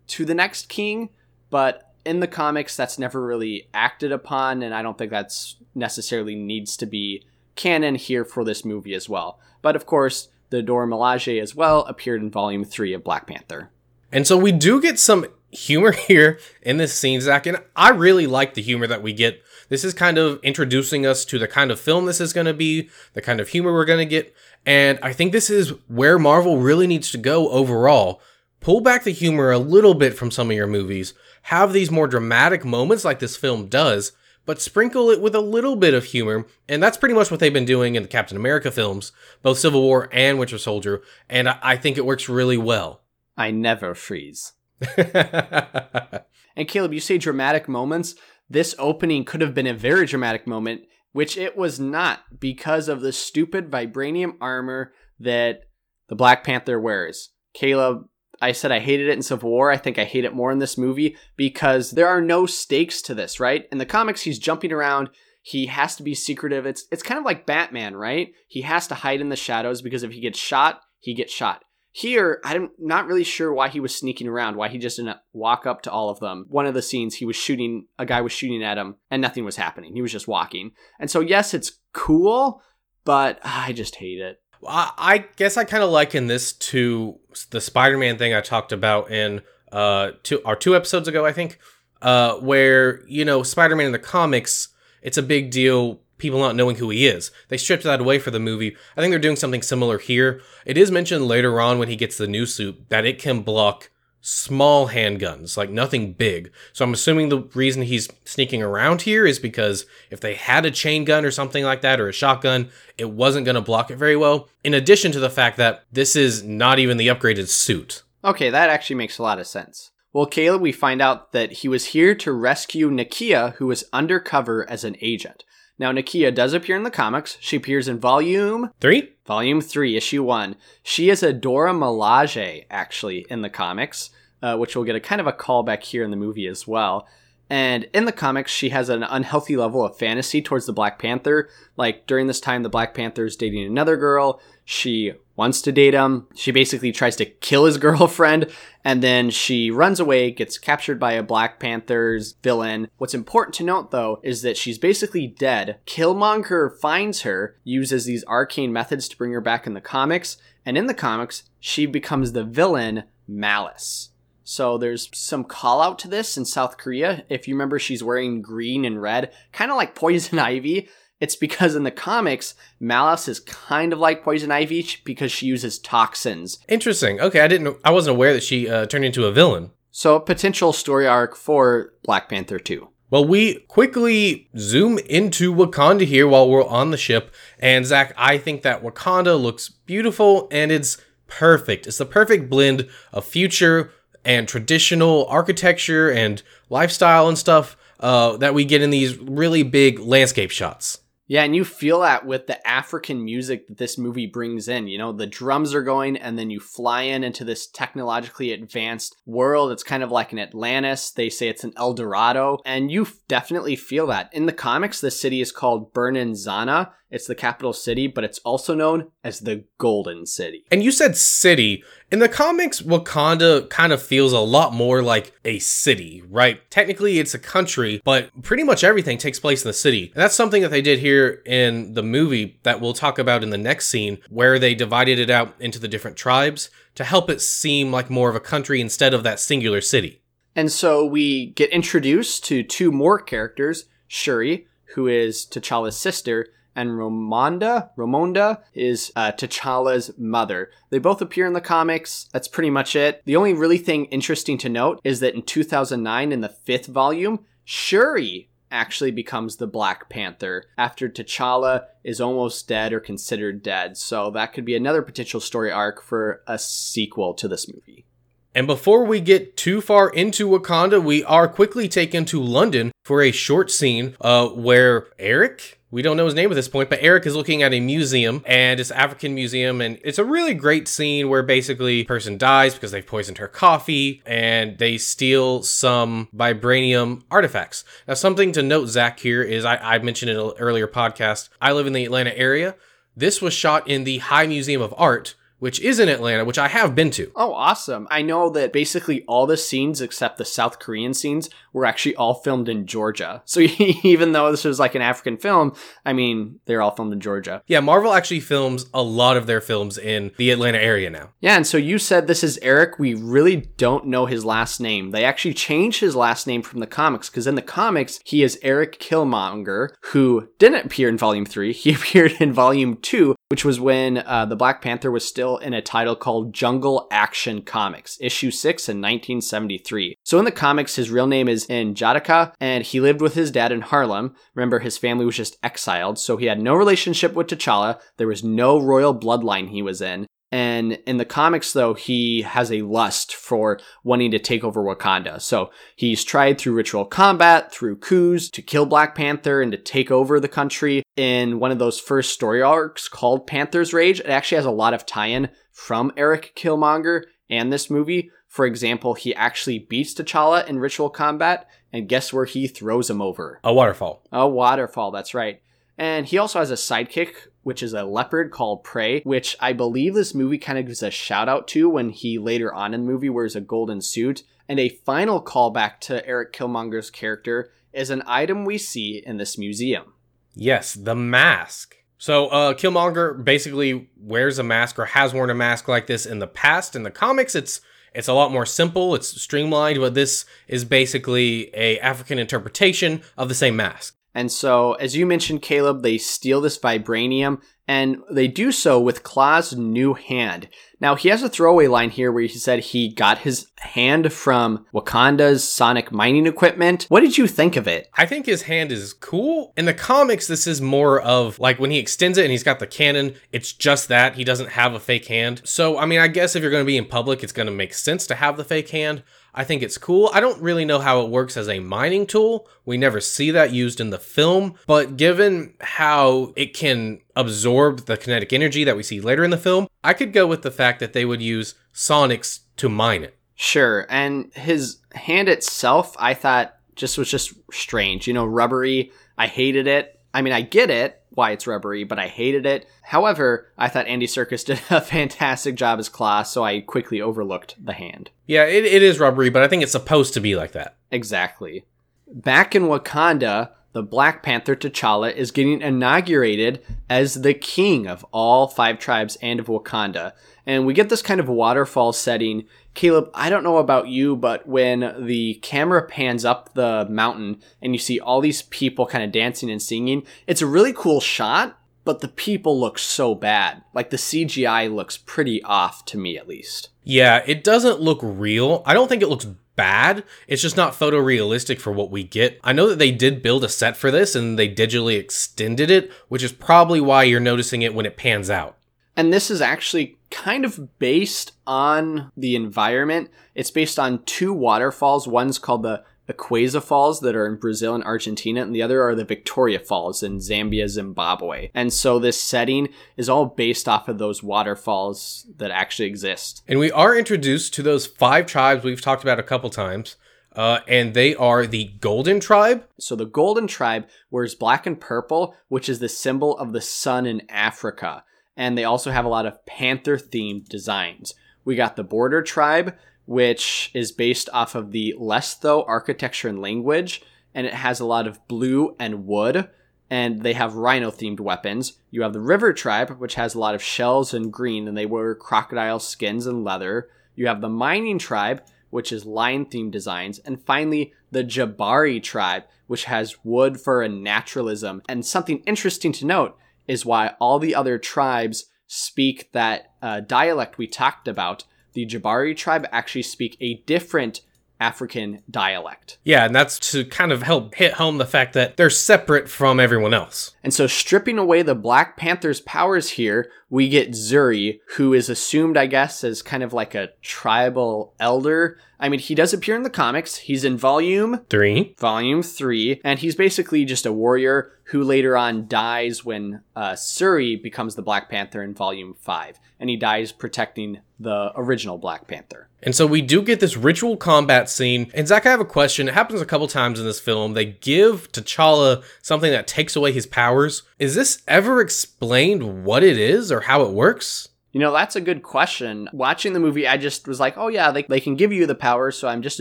[0.07, 1.09] to the next king,
[1.51, 6.35] but in the comics that's never really acted upon and I don't think that's necessarily
[6.35, 9.38] needs to be canon here for this movie as well.
[9.61, 13.71] But of course, the Dora Milaje as well appeared in volume 3 of Black Panther.
[14.11, 18.27] And so we do get some humor here in this scene, Zach, and I really
[18.27, 19.42] like the humor that we get.
[19.68, 22.55] This is kind of introducing us to the kind of film this is going to
[22.55, 26.18] be, the kind of humor we're going to get, and I think this is where
[26.18, 28.23] Marvel really needs to go overall.
[28.61, 32.07] Pull back the humor a little bit from some of your movies, have these more
[32.07, 34.12] dramatic moments like this film does,
[34.48, 37.53] but sprinkle it with a little bit of humor, and that's pretty much what they've
[37.53, 41.77] been doing in the Captain America films, both Civil War and Winter Soldier, and I
[41.77, 43.03] think it works really well.
[43.37, 44.53] I never freeze.
[44.96, 48.14] and Caleb, you say dramatic moments.
[48.48, 53.01] This opening could have been a very dramatic moment, which it was not because of
[53.01, 55.64] the stupid vibranium armor that
[56.09, 57.31] the Black Panther wears.
[57.53, 58.09] Caleb,
[58.40, 59.70] I said I hated it in Civil War.
[59.70, 63.14] I think I hate it more in this movie because there are no stakes to
[63.14, 63.66] this, right?
[63.72, 65.11] In the comics, he's jumping around.
[65.42, 66.66] He has to be secretive.
[66.66, 68.33] It's it's kind of like Batman, right?
[68.46, 71.64] He has to hide in the shadows because if he gets shot, he gets shot.
[71.90, 75.66] Here, I'm not really sure why he was sneaking around, why he just didn't walk
[75.66, 76.46] up to all of them.
[76.48, 79.44] One of the scenes, he was shooting, a guy was shooting at him, and nothing
[79.44, 79.94] was happening.
[79.94, 80.72] He was just walking.
[81.01, 82.62] And so, yes, it's cool,
[83.05, 84.37] but I just hate it.
[84.66, 87.18] I guess I kind of liken this to
[87.51, 91.59] the Spider-Man thing I talked about in uh two or two episodes ago, I think,
[92.03, 94.68] uh, where you know Spider-Man in the comics,
[95.03, 96.01] it's a big deal.
[96.18, 97.31] People not knowing who he is.
[97.49, 98.77] They stripped that away for the movie.
[98.97, 100.40] I think they're doing something similar here.
[100.66, 103.90] It is mentioned later on when he gets the new suit that it can block
[104.20, 106.50] small handguns, like nothing big.
[106.72, 110.70] So I'm assuming the reason he's sneaking around here is because if they had a
[110.70, 113.96] chain gun or something like that or a shotgun, it wasn't going to block it
[113.96, 114.48] very well.
[114.64, 118.02] In addition to the fact that this is not even the upgraded suit.
[118.24, 119.90] Okay, that actually makes a lot of sense.
[120.12, 124.68] Well, Caleb, we find out that he was here to rescue Nakia, who was undercover
[124.68, 125.44] as an agent.
[125.78, 127.38] Now, Nakia does appear in the comics.
[127.40, 130.56] She appears in volume three, volume three, issue one.
[130.82, 134.10] She is a Dora Milaje, actually, in the comics,
[134.42, 137.06] uh, which we'll get a kind of a callback here in the movie as well.
[137.50, 141.48] And in the comics, she has an unhealthy level of fantasy towards the Black Panther.
[141.76, 144.40] Like during this time, the Black Panther is dating another girl.
[144.64, 146.26] She wants to date him.
[146.34, 148.50] She basically tries to kill his girlfriend,
[148.88, 152.88] and then she runs away, gets captured by a Black Panther's villain.
[152.96, 155.79] What's important to note, though, is that she's basically dead.
[155.85, 160.79] Killmonger finds her, uses these arcane methods to bring her back in the comics, and
[160.79, 164.09] in the comics, she becomes the villain Malice.
[164.42, 167.27] So there's some call out to this in South Korea.
[167.29, 170.88] If you remember, she's wearing green and red, kind of like Poison Ivy.
[171.20, 175.78] It's because in the comics, Malice is kind of like Poison Ivy because she uses
[175.78, 176.59] toxins.
[176.68, 177.20] Interesting.
[177.20, 177.76] Okay, I didn't.
[177.85, 179.70] I wasn't aware that she uh, turned into a villain.
[179.90, 182.88] So a potential story arc for Black Panther 2.
[183.11, 187.35] Well, we quickly zoom into Wakanda here while we're on the ship.
[187.59, 191.87] And Zach, I think that Wakanda looks beautiful and it's perfect.
[191.87, 193.92] It's the perfect blend of future
[194.24, 199.98] and traditional architecture and lifestyle and stuff uh, that we get in these really big
[199.98, 201.00] landscape shots.
[201.30, 204.88] Yeah, and you feel that with the African music that this movie brings in.
[204.88, 209.14] You know, the drums are going, and then you fly in into this technologically advanced
[209.26, 209.70] world.
[209.70, 211.10] It's kind of like an Atlantis.
[211.10, 214.30] They say it's an El Dorado, and you definitely feel that.
[214.32, 216.92] In the comics, the city is called Birnin Zana.
[217.11, 220.64] It's the capital city, but it's also known as the Golden City.
[220.71, 221.83] And you said city.
[222.11, 226.61] In the comics, Wakanda kind of feels a lot more like a city, right?
[226.71, 230.12] Technically, it's a country, but pretty much everything takes place in the city.
[230.14, 233.51] And that's something that they did here in the movie that we'll talk about in
[233.51, 237.40] the next scene, where they divided it out into the different tribes to help it
[237.40, 240.21] seem like more of a country instead of that singular city.
[240.55, 246.90] And so we get introduced to two more characters Shuri, who is T'Challa's sister, and
[246.90, 250.70] Ramonda, Ramonda is uh, T'Challa's mother.
[250.90, 252.28] They both appear in the comics.
[252.32, 253.20] That's pretty much it.
[253.24, 257.40] The only really thing interesting to note is that in 2009, in the fifth volume,
[257.64, 263.96] Shuri actually becomes the Black Panther after T'Challa is almost dead or considered dead.
[263.96, 268.06] So that could be another potential story arc for a sequel to this movie.
[268.54, 273.20] And before we get too far into Wakanda, we are quickly taken to London for
[273.20, 276.98] a short scene uh, where Eric, we don't know his name at this point, but
[277.01, 280.87] Eric is looking at a museum and it's African museum and it's a really great
[280.87, 286.29] scene where basically a person dies because they've poisoned her coffee and they steal some
[286.37, 287.85] vibranium artifacts.
[288.07, 291.72] Now something to note, Zach, here is I, I mentioned in an earlier podcast, I
[291.72, 292.74] live in the Atlanta area.
[293.16, 296.68] This was shot in the High Museum of Art, which is in Atlanta, which I
[296.68, 297.31] have been to.
[297.37, 298.07] Oh, awesome.
[298.11, 302.35] I know that basically all the scenes except the South Korean scenes were actually all
[302.35, 303.42] filmed in Georgia.
[303.59, 303.61] So
[304.05, 307.62] even though this was like an African film, I mean, they're all filmed in Georgia.
[307.66, 311.31] Yeah, Marvel actually films a lot of their films in the Atlanta area now.
[311.40, 312.99] Yeah, and so you said this is Eric.
[312.99, 315.11] We really don't know his last name.
[315.11, 318.59] They actually changed his last name from the comics because in the comics, he is
[318.62, 321.73] Eric Killmonger, who didn't appear in Volume 3.
[321.73, 325.72] He appeared in Volume 2, which was when uh, the Black Panther was still in
[325.72, 330.16] a title called Jungle Action Comics, issue 6 in 1973.
[330.24, 333.50] So in the comics, his real name is in N'Jadaka, and he lived with his
[333.50, 334.34] dad in Harlem.
[334.54, 338.00] Remember, his family was just exiled, so he had no relationship with T'Challa.
[338.18, 340.26] There was no royal bloodline he was in.
[340.50, 345.40] And in the comics, though, he has a lust for wanting to take over Wakanda.
[345.42, 350.11] So he's tried through ritual combat, through coups, to kill Black Panther and to take
[350.11, 351.02] over the country.
[351.16, 354.94] In one of those first story arcs called Panther's Rage, it actually has a lot
[354.94, 358.30] of tie in from Eric Killmonger and this movie.
[358.46, 363.20] For example, he actually beats T'Challa in ritual combat, and guess where he throws him
[363.20, 363.61] over?
[363.62, 364.24] A waterfall.
[364.32, 365.61] A waterfall, that's right.
[365.98, 370.14] And he also has a sidekick, which is a leopard called Prey, which I believe
[370.14, 373.11] this movie kind of gives a shout out to when he later on in the
[373.11, 374.44] movie wears a golden suit.
[374.68, 379.58] And a final callback to Eric Killmonger's character is an item we see in this
[379.58, 380.14] museum.
[380.54, 381.96] Yes, the mask.
[382.18, 386.38] So, uh, Killmonger basically wears a mask or has worn a mask like this in
[386.38, 386.96] the past.
[386.96, 387.80] In the comics, it's
[388.12, 393.48] it's a lot more simple, it's streamlined, but this is basically a African interpretation of
[393.48, 394.17] the same mask.
[394.38, 399.24] And so, as you mentioned, Caleb, they steal this vibranium and they do so with
[399.24, 400.68] Klaue's new hand.
[401.01, 404.87] Now, he has a throwaway line here where he said he got his hand from
[404.94, 407.07] Wakanda's sonic mining equipment.
[407.09, 408.09] What did you think of it?
[408.14, 409.72] I think his hand is cool.
[409.77, 412.79] In the comics, this is more of like when he extends it and he's got
[412.79, 414.37] the cannon, it's just that.
[414.37, 415.62] He doesn't have a fake hand.
[415.64, 417.72] So, I mean, I guess if you're going to be in public, it's going to
[417.72, 419.24] make sense to have the fake hand.
[419.54, 420.30] I think it's cool.
[420.32, 422.68] I don't really know how it works as a mining tool.
[422.84, 428.16] We never see that used in the film, but given how it can absorb the
[428.16, 431.00] kinetic energy that we see later in the film, I could go with the fact
[431.00, 433.37] that they would use sonics to mine it.
[433.54, 438.28] Sure, and his hand itself, I thought just was just strange.
[438.28, 439.11] You know, rubbery.
[439.37, 440.20] I hated it.
[440.34, 442.88] I mean, I get it why it's rubbery, but I hated it.
[443.01, 447.77] However, I thought Andy Serkis did a fantastic job as Klaue, so I quickly overlooked
[447.83, 448.31] the hand.
[448.46, 450.96] Yeah, it, it is rubbery, but I think it's supposed to be like that.
[451.12, 451.85] Exactly.
[452.27, 458.66] Back in Wakanda, the Black Panther T'Challa is getting inaugurated as the king of all
[458.66, 460.33] five tribes and of Wakanda.
[460.68, 462.66] And we get this kind of waterfall setting.
[462.92, 467.94] Caleb, I don't know about you, but when the camera pans up the mountain and
[467.94, 471.78] you see all these people kind of dancing and singing, it's a really cool shot,
[472.04, 473.83] but the people look so bad.
[473.94, 476.90] Like the CGI looks pretty off to me, at least.
[477.02, 478.83] Yeah, it doesn't look real.
[478.85, 480.22] I don't think it looks bad.
[480.48, 482.61] It's just not photorealistic for what we get.
[482.62, 486.12] I know that they did build a set for this and they digitally extended it,
[486.28, 488.76] which is probably why you're noticing it when it pans out.
[489.16, 493.30] And this is actually kind of based on the environment.
[493.54, 495.26] It's based on two waterfalls.
[495.26, 499.14] One's called the Iguazu Falls that are in Brazil and Argentina, and the other are
[499.14, 501.70] the Victoria Falls in Zambia, Zimbabwe.
[501.74, 506.62] And so this setting is all based off of those waterfalls that actually exist.
[506.68, 510.16] And we are introduced to those five tribes we've talked about a couple times.
[510.54, 512.85] Uh, and they are the Golden Tribe.
[512.98, 517.26] So the Golden Tribe wears black and purple, which is the symbol of the sun
[517.26, 518.24] in Africa
[518.59, 521.33] and they also have a lot of panther themed designs.
[521.65, 527.23] We got the Border Tribe, which is based off of the Lesotho architecture and language,
[527.54, 529.71] and it has a lot of blue and wood,
[530.11, 531.98] and they have rhino themed weapons.
[532.11, 535.06] You have the River Tribe, which has a lot of shells and green, and they
[535.06, 537.09] wear crocodile skins and leather.
[537.37, 540.40] You have the Mining Tribe, which is lion themed designs.
[540.40, 545.02] And finally, the Jabari Tribe, which has wood, fur, and naturalism.
[545.09, 550.78] And something interesting to note is why all the other tribes speak that uh, dialect
[550.78, 551.64] we talked about.
[551.92, 554.40] The Jabari tribe actually speak a different
[554.80, 556.18] African dialect.
[556.24, 559.80] Yeah, and that's to kind of help hit home the fact that they're separate from
[559.80, 560.54] everyone else.
[560.62, 565.76] And so, stripping away the Black Panther's powers here, we get Zuri, who is assumed,
[565.76, 568.78] I guess, as kind of like a tribal elder.
[569.00, 570.36] I mean, he does appear in the comics.
[570.36, 571.94] He's in volume Three.
[571.98, 577.56] volume three, and he's basically just a warrior who later on dies when uh, Shuri
[577.56, 582.68] becomes the Black Panther in volume five, and he dies protecting the original Black Panther.
[582.82, 585.10] And so we do get this ritual combat scene.
[585.12, 586.08] And Zach, I have a question.
[586.08, 587.52] It happens a couple times in this film.
[587.52, 590.84] They give T'Challa something that takes away his powers.
[590.98, 594.48] Is this ever explained what it is or how it works?
[594.73, 596.08] You know, that's a good question.
[596.12, 598.75] Watching the movie, I just was like, oh yeah, they, they can give you the
[598.75, 599.60] power, so I'm just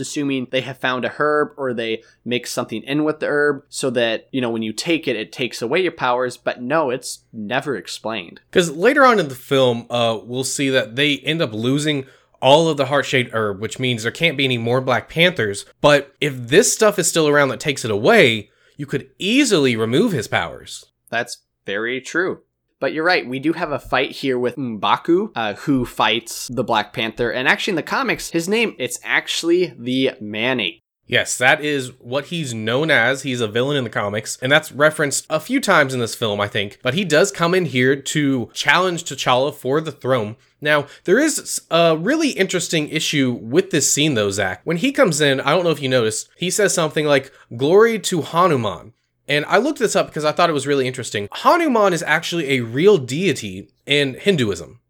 [0.00, 3.88] assuming they have found a herb or they mix something in with the herb so
[3.90, 6.36] that, you know, when you take it, it takes away your powers.
[6.36, 8.40] But no, it's never explained.
[8.50, 12.04] Because later on in the film, uh, we'll see that they end up losing
[12.40, 15.64] all of the heart-shaped herb, which means there can't be any more Black Panthers.
[15.80, 20.12] But if this stuff is still around that takes it away, you could easily remove
[20.12, 20.84] his powers.
[21.08, 22.42] That's very true.
[22.80, 26.62] But you're right, we do have a fight here with M'Baku, uh, who fights the
[26.62, 27.30] Black Panther.
[27.30, 30.80] And actually, in the comics, his name, it's actually the Man-Ape.
[31.08, 33.22] Yes, that is what he's known as.
[33.22, 36.38] He's a villain in the comics, and that's referenced a few times in this film,
[36.38, 36.78] I think.
[36.82, 40.36] But he does come in here to challenge T'Challa for the throne.
[40.60, 44.60] Now, there is a really interesting issue with this scene, though, Zach.
[44.64, 47.98] When he comes in, I don't know if you noticed, he says something like, Glory
[48.00, 48.92] to Hanuman.
[49.28, 51.28] And I looked this up because I thought it was really interesting.
[51.32, 54.80] Hanuman is actually a real deity in Hinduism.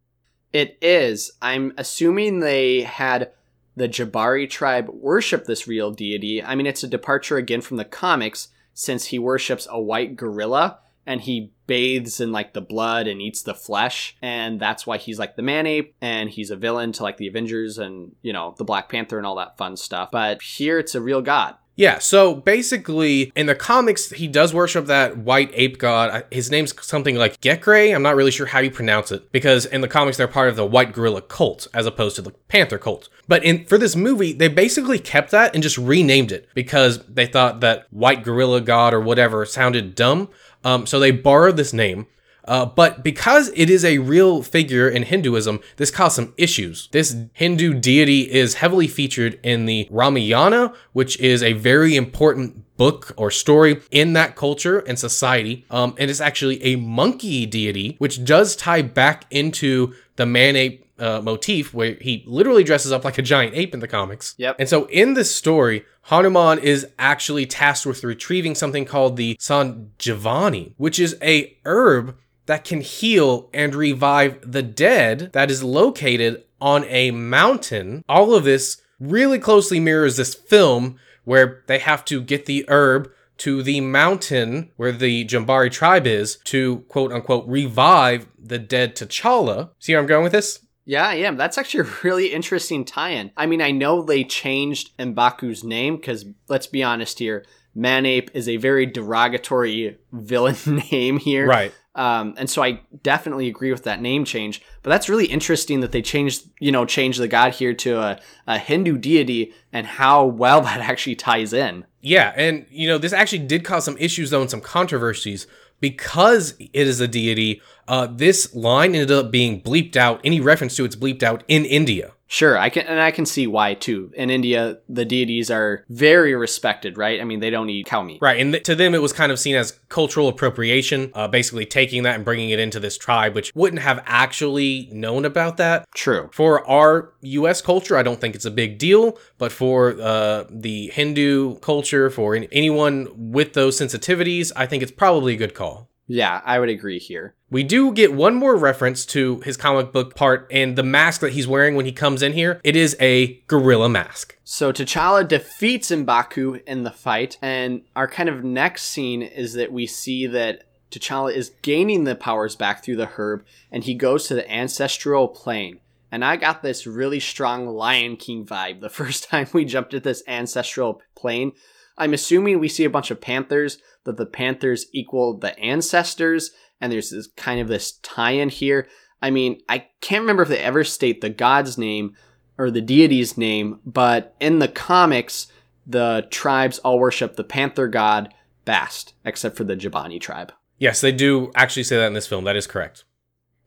[0.52, 1.32] It is.
[1.42, 3.32] I'm assuming they had
[3.76, 6.42] the Jabari tribe worship this real deity.
[6.42, 10.78] I mean, it's a departure again from the comics since he worships a white gorilla
[11.08, 15.18] and he bathes in like the blood and eats the flesh and that's why he's
[15.18, 18.54] like the man ape and he's a villain to like the avengers and you know
[18.58, 22.00] the black panther and all that fun stuff but here it's a real god Yeah,
[22.00, 26.24] so basically, in the comics, he does worship that white ape god.
[26.28, 27.94] His name's something like Ghekre.
[27.94, 30.56] I'm not really sure how you pronounce it because in the comics they're part of
[30.56, 33.08] the white gorilla cult as opposed to the panther cult.
[33.28, 37.26] But in for this movie, they basically kept that and just renamed it because they
[37.26, 40.30] thought that white gorilla god or whatever sounded dumb.
[40.64, 42.08] Um, so they borrowed this name.
[42.48, 46.88] Uh, but because it is a real figure in Hinduism, this caused some issues.
[46.92, 53.12] This Hindu deity is heavily featured in the Ramayana, which is a very important book
[53.18, 55.66] or story in that culture and society.
[55.70, 60.86] Um, and it's actually a monkey deity, which does tie back into the man ape
[60.98, 64.34] uh, motif, where he literally dresses up like a giant ape in the comics.
[64.38, 64.56] Yep.
[64.58, 70.72] And so in this story, Hanuman is actually tasked with retrieving something called the Sanjivani,
[70.76, 72.16] which is a herb
[72.48, 78.02] that can heal and revive the dead that is located on a mountain.
[78.08, 83.10] All of this really closely mirrors this film where they have to get the herb
[83.36, 89.68] to the mountain where the Jabari tribe is to quote unquote revive the dead T'Challa.
[89.78, 90.60] See where I'm going with this?
[90.86, 91.36] Yeah, I am.
[91.36, 93.30] That's actually a really interesting tie-in.
[93.36, 97.44] I mean, I know they changed Mbaku's name because let's be honest here,
[97.74, 100.56] Man-Ape is a very derogatory villain
[100.90, 101.46] name here.
[101.46, 101.74] Right.
[101.98, 104.62] Um, and so I definitely agree with that name change.
[104.84, 108.20] But that's really interesting that they changed, you know, changed the god here to a,
[108.46, 111.84] a Hindu deity and how well that actually ties in.
[112.00, 115.48] Yeah, and you know, this actually did cause some issues though and some controversies
[115.80, 117.60] because it is a deity.
[117.88, 120.20] Uh, this line ended up being bleeped out.
[120.22, 122.12] Any reference to it's bleeped out in India.
[122.30, 124.12] Sure, I can and I can see why too.
[124.14, 127.22] In India, the deities are very respected, right?
[127.22, 128.18] I mean, they don't eat cow meat.
[128.20, 131.64] Right, and th- to them it was kind of seen as cultural appropriation, uh, basically
[131.64, 135.86] taking that and bringing it into this tribe, which wouldn't have actually known about that.
[135.94, 136.28] True.
[136.34, 137.62] For our U.S.
[137.62, 142.34] culture, I don't think it's a big deal, but for uh, the Hindu culture, for
[142.34, 145.88] an- anyone with those sensitivities, I think it's probably a good call.
[146.08, 147.34] Yeah, I would agree here.
[147.50, 151.32] We do get one more reference to his comic book part and the mask that
[151.32, 152.60] he's wearing when he comes in here.
[152.64, 154.36] It is a gorilla mask.
[154.42, 159.70] So T'Challa defeats M'Baku in the fight, and our kind of next scene is that
[159.70, 164.26] we see that T'Challa is gaining the powers back through the herb, and he goes
[164.26, 165.80] to the ancestral plane.
[166.10, 170.04] And I got this really strong Lion King vibe the first time we jumped at
[170.04, 171.52] this ancestral plane.
[171.98, 176.90] I'm assuming we see a bunch of panthers, that the panthers equal the ancestors, and
[176.90, 178.88] there's this kind of this tie-in here.
[179.20, 182.14] I mean, I can't remember if they ever state the god's name
[182.56, 185.48] or the deity's name, but in the comics,
[185.86, 188.32] the tribes all worship the panther god
[188.68, 190.52] Bast, except for the Jabari tribe.
[190.76, 192.44] Yes, they do actually say that in this film.
[192.44, 193.04] That is correct.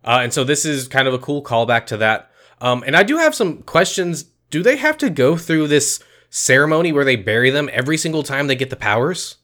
[0.04, 2.30] Uh, and so this is kind of a cool callback to that.
[2.60, 4.26] Um, and I do have some questions.
[4.52, 8.48] Do they have to go through this ceremony where they bury them every single time
[8.48, 9.38] they get the powers?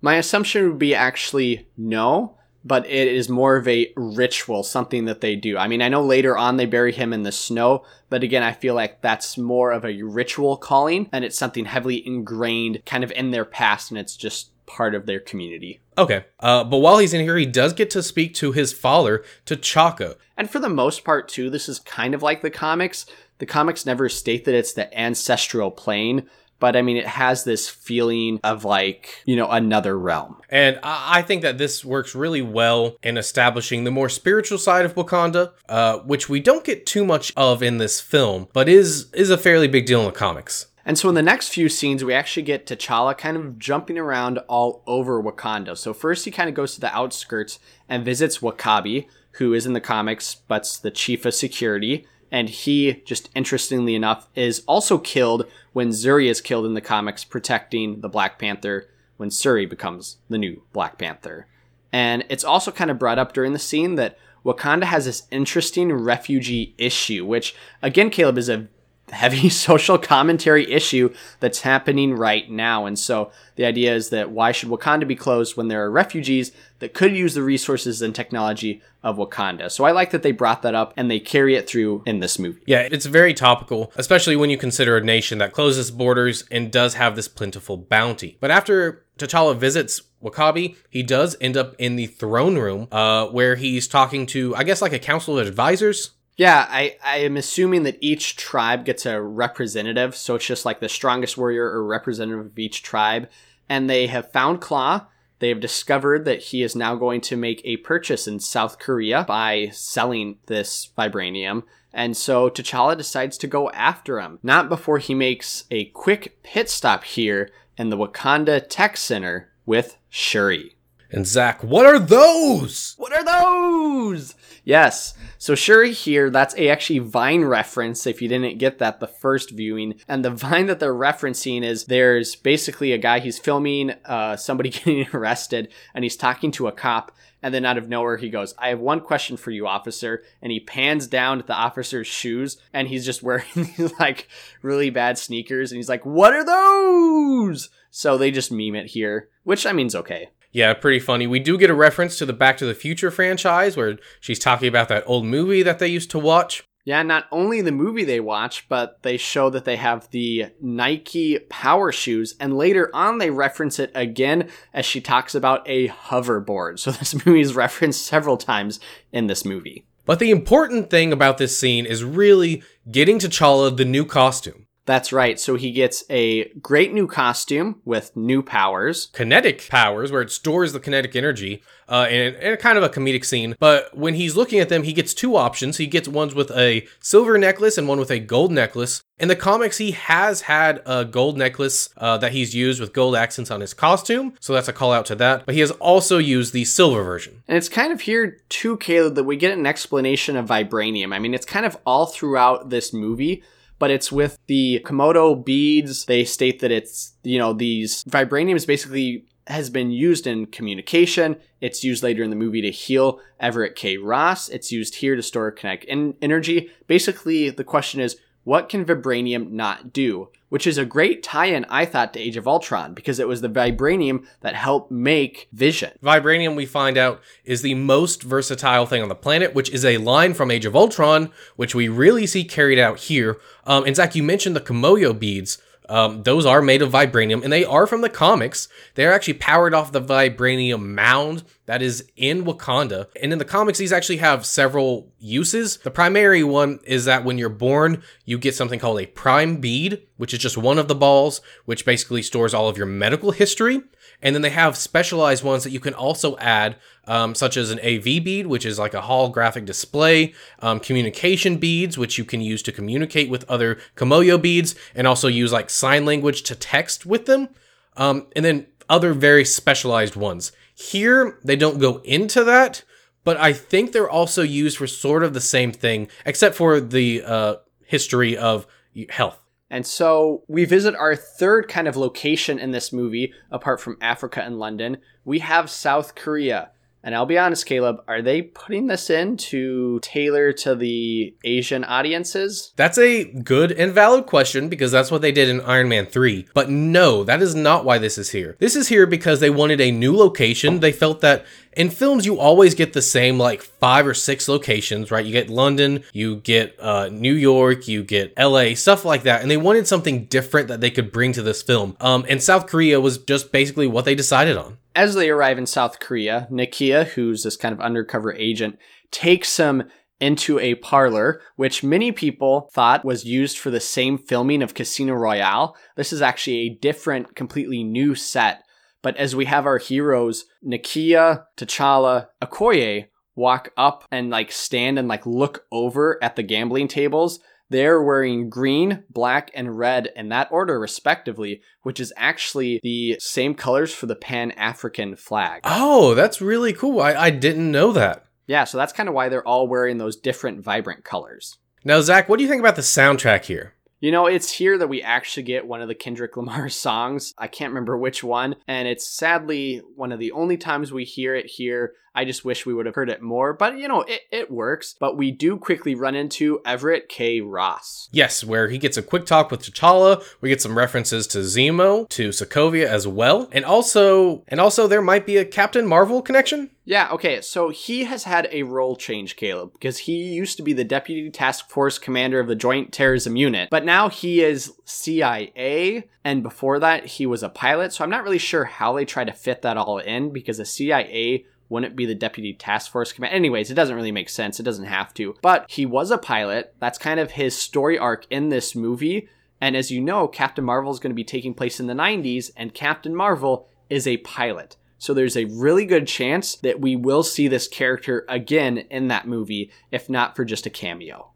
[0.00, 5.20] My assumption would be actually no, but it is more of a ritual, something that
[5.20, 5.58] they do.
[5.58, 8.52] I mean, I know later on they bury him in the snow, but again, I
[8.52, 13.12] feel like that's more of a ritual calling and it's something heavily ingrained kind of
[13.12, 15.80] in their past and it's just part of their community.
[15.98, 16.24] Okay.
[16.38, 20.16] Uh, but while he's in here, he does get to speak to his father, T'Chaka.
[20.36, 23.04] And for the most part, too, this is kind of like the comics.
[23.40, 26.28] The comics never state that it's the ancestral plane,
[26.60, 30.36] but I mean, it has this feeling of like, you know, another realm.
[30.50, 34.94] And I think that this works really well in establishing the more spiritual side of
[34.94, 39.30] Wakanda, uh, which we don't get too much of in this film, but is is
[39.30, 40.66] a fairly big deal in the comics.
[40.84, 44.38] And so in the next few scenes, we actually get T'Challa kind of jumping around
[44.48, 45.76] all over Wakanda.
[45.76, 49.72] So first, he kind of goes to the outskirts and visits Wakabi, who is in
[49.72, 52.06] the comics but's the chief of security.
[52.30, 57.24] And he, just interestingly enough, is also killed when Shuri is killed in the comics,
[57.24, 61.46] protecting the Black Panther when Shuri becomes the new Black Panther.
[61.92, 65.92] And it's also kind of brought up during the scene that Wakanda has this interesting
[65.92, 68.68] refugee issue, which, again, Caleb, is a
[69.10, 72.86] heavy social commentary issue that's happening right now.
[72.86, 76.52] And so the idea is that why should Wakanda be closed when there are refugees
[76.80, 79.70] that could use the resources and technology of Wakanda?
[79.70, 82.38] So I like that they brought that up and they carry it through in this
[82.38, 82.60] movie.
[82.66, 86.94] Yeah, it's very topical, especially when you consider a nation that closes borders and does
[86.94, 88.36] have this plentiful bounty.
[88.40, 93.56] But after T'Challa visits Wakabi, he does end up in the throne room, uh, where
[93.56, 96.10] he's talking to, I guess, like a council of advisors
[96.40, 100.16] yeah, I, I am assuming that each tribe gets a representative.
[100.16, 103.28] So it's just like the strongest warrior or representative of each tribe.
[103.68, 105.06] And they have found Klaue.
[105.40, 109.24] They have discovered that he is now going to make a purchase in South Korea
[109.26, 111.64] by selling this vibranium.
[111.92, 116.70] And so T'Challa decides to go after him, not before he makes a quick pit
[116.70, 120.76] stop here in the Wakanda Tech Center with Shuri.
[121.10, 122.94] And Zach, what are those?
[122.98, 124.34] What are those?
[124.64, 125.14] Yes.
[125.38, 129.50] So Shuri here, that's a actually Vine reference if you didn't get that the first
[129.50, 129.94] viewing.
[130.08, 134.70] And the Vine that they're referencing is there's basically a guy, he's filming uh, somebody
[134.70, 137.12] getting arrested and he's talking to a cop.
[137.42, 140.22] And then out of nowhere, he goes, I have one question for you, officer.
[140.42, 144.28] And he pans down at the officer's shoes and he's just wearing these like
[144.62, 145.72] really bad sneakers.
[145.72, 147.70] And he's like, What are those?
[147.90, 150.30] So they just meme it here, which I mean is okay.
[150.52, 151.26] Yeah, pretty funny.
[151.26, 154.68] We do get a reference to the Back to the Future franchise where she's talking
[154.68, 156.64] about that old movie that they used to watch.
[156.84, 161.38] Yeah, not only the movie they watch, but they show that they have the Nike
[161.38, 166.78] power shoes, and later on they reference it again as she talks about a hoverboard.
[166.78, 168.80] So this movie is referenced several times
[169.12, 169.84] in this movie.
[170.06, 174.66] But the important thing about this scene is really getting T'Challa the new costume.
[174.86, 175.38] That's right.
[175.38, 179.08] So he gets a great new costume with new powers.
[179.12, 183.24] Kinetic powers, where it stores the kinetic energy, uh, in, in kind of a comedic
[183.24, 183.54] scene.
[183.58, 185.76] But when he's looking at them, he gets two options.
[185.76, 189.02] He gets ones with a silver necklace and one with a gold necklace.
[189.18, 193.14] In the comics, he has had a gold necklace uh, that he's used with gold
[193.14, 195.44] accents on his costume, so that's a call out to that.
[195.44, 197.42] But he has also used the silver version.
[197.46, 201.14] And it's kind of here, too, Caleb, that we get an explanation of vibranium.
[201.14, 203.42] I mean, it's kind of all throughout this movie
[203.80, 206.04] but it's with the Kimoyo beads.
[206.04, 211.34] They state that it's, you know, these vibraniums basically has been used in communication.
[211.60, 213.96] It's used later in the movie to heal Everett K.
[213.96, 214.48] Ross.
[214.48, 216.70] It's used here to store kinetic energy.
[216.86, 220.28] Basically, the question is, what can vibranium not do?
[220.48, 223.48] Which is a great tie-in, I thought, to Age of Ultron, because it was the
[223.48, 225.92] vibranium that helped make Vision.
[226.02, 229.98] Vibranium, we find out, is the most versatile thing on the planet, which is a
[229.98, 233.38] line from Age of Ultron, which we really see carried out here.
[233.64, 235.58] Um, and Zach, you mentioned the Kimoyo beads.
[235.90, 238.68] Um, those are made of vibranium and they are from the comics.
[238.94, 243.08] They're actually powered off the vibranium mound that is in Wakanda.
[243.20, 245.78] And in the comics, these actually have several uses.
[245.78, 250.06] The primary one is that when you're born, you get something called a prime bead,
[250.16, 253.82] which is just one of the balls, which basically stores all of your medical history.
[254.22, 257.80] And then they have specialized ones that you can also add, um, such as an
[257.80, 262.62] AV bead, which is like a holographic display, um, communication beads, which you can use
[262.64, 267.26] to communicate with other Kimoyo beads, and also use like sign language to text with
[267.26, 267.48] them.
[267.96, 270.52] Um, and then other very specialized ones.
[270.74, 272.82] Here, they don't go into that,
[273.24, 277.22] but I think they're also used for sort of the same thing, except for the
[277.22, 277.54] uh,
[277.84, 278.66] history of
[279.08, 279.38] health.
[279.70, 284.42] And so we visit our third kind of location in this movie, apart from Africa
[284.42, 284.98] and London.
[285.24, 286.72] We have South Korea.
[287.02, 291.84] And I'll be honest, Caleb, are they putting this in to tailor to the Asian
[291.84, 292.72] audiences?
[292.76, 296.46] That's a good and valid question because that's what they did in Iron Man 3.
[296.54, 298.56] But no, that is not why this is here.
[298.58, 300.80] This is here because they wanted a new location.
[300.80, 305.10] They felt that in films you always get the same like five or six locations
[305.10, 309.42] right you get london you get uh, new york you get la stuff like that
[309.42, 312.66] and they wanted something different that they could bring to this film um, and south
[312.66, 317.06] korea was just basically what they decided on as they arrive in south korea nakia
[317.08, 318.78] who's this kind of undercover agent
[319.10, 319.84] takes them
[320.22, 325.14] into a parlor, which many people thought was used for the same filming of Casino
[325.14, 325.74] Royale.
[325.96, 328.62] This is actually a different, completely new set
[329.02, 335.08] but as we have our heroes, Nakia, T'Challa, Okoye, walk up and like stand and
[335.08, 340.48] like look over at the gambling tables, they're wearing green, black, and red in that
[340.50, 345.62] order, respectively, which is actually the same colors for the Pan African flag.
[345.64, 347.00] Oh, that's really cool.
[347.00, 348.26] I, I didn't know that.
[348.46, 351.58] Yeah, so that's kind of why they're all wearing those different, vibrant colors.
[351.84, 353.74] Now, Zach, what do you think about the soundtrack here?
[354.00, 357.34] You know, it's here that we actually get one of the Kendrick Lamar songs.
[357.38, 358.56] I can't remember which one.
[358.66, 361.92] And it's sadly one of the only times we hear it here.
[362.14, 364.96] I just wish we would have heard it more, but you know, it, it works.
[364.98, 367.40] But we do quickly run into Everett K.
[367.40, 368.08] Ross.
[368.12, 370.22] Yes, where he gets a quick talk with T'Challa.
[370.40, 373.48] We get some references to Zemo, to Sokovia as well.
[373.52, 376.70] And also, and also there might be a Captain Marvel connection.
[376.90, 380.72] Yeah, okay, so he has had a role change, Caleb, because he used to be
[380.72, 386.08] the Deputy Task Force Commander of the Joint Terrorism Unit, but now he is CIA,
[386.24, 389.22] and before that, he was a pilot, so I'm not really sure how they try
[389.22, 393.32] to fit that all in, because the CIA wouldn't be the deputy task force command.
[393.32, 394.60] Anyways, it doesn't really make sense.
[394.60, 395.36] It doesn't have to.
[395.40, 396.74] But he was a pilot.
[396.78, 399.28] That's kind of his story arc in this movie.
[399.60, 402.50] And as you know, Captain Marvel is going to be taking place in the 90s,
[402.56, 404.76] and Captain Marvel is a pilot.
[404.98, 409.26] So there's a really good chance that we will see this character again in that
[409.26, 411.30] movie, if not for just a cameo.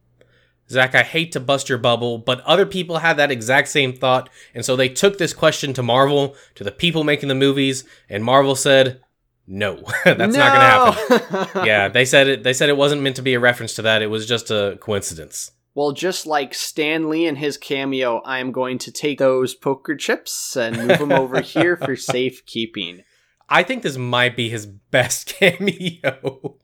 [0.71, 4.31] Zach, I hate to bust your bubble, but other people had that exact same thought,
[4.55, 8.25] and so they took this question to Marvel, to the people making the movies, and
[8.25, 9.01] Marvel said,
[9.47, 10.27] no, that's no!
[10.27, 11.67] not going to happen.
[11.67, 12.43] yeah, they said it.
[12.43, 14.03] They said it wasn't meant to be a reference to that.
[14.03, 15.53] It was just a coincidence.
[15.75, 19.97] Well, just like Stan Lee and his cameo, I am going to take those poker
[19.97, 23.03] chips and move them over here for safekeeping.
[23.49, 26.59] I think this might be his best cameo.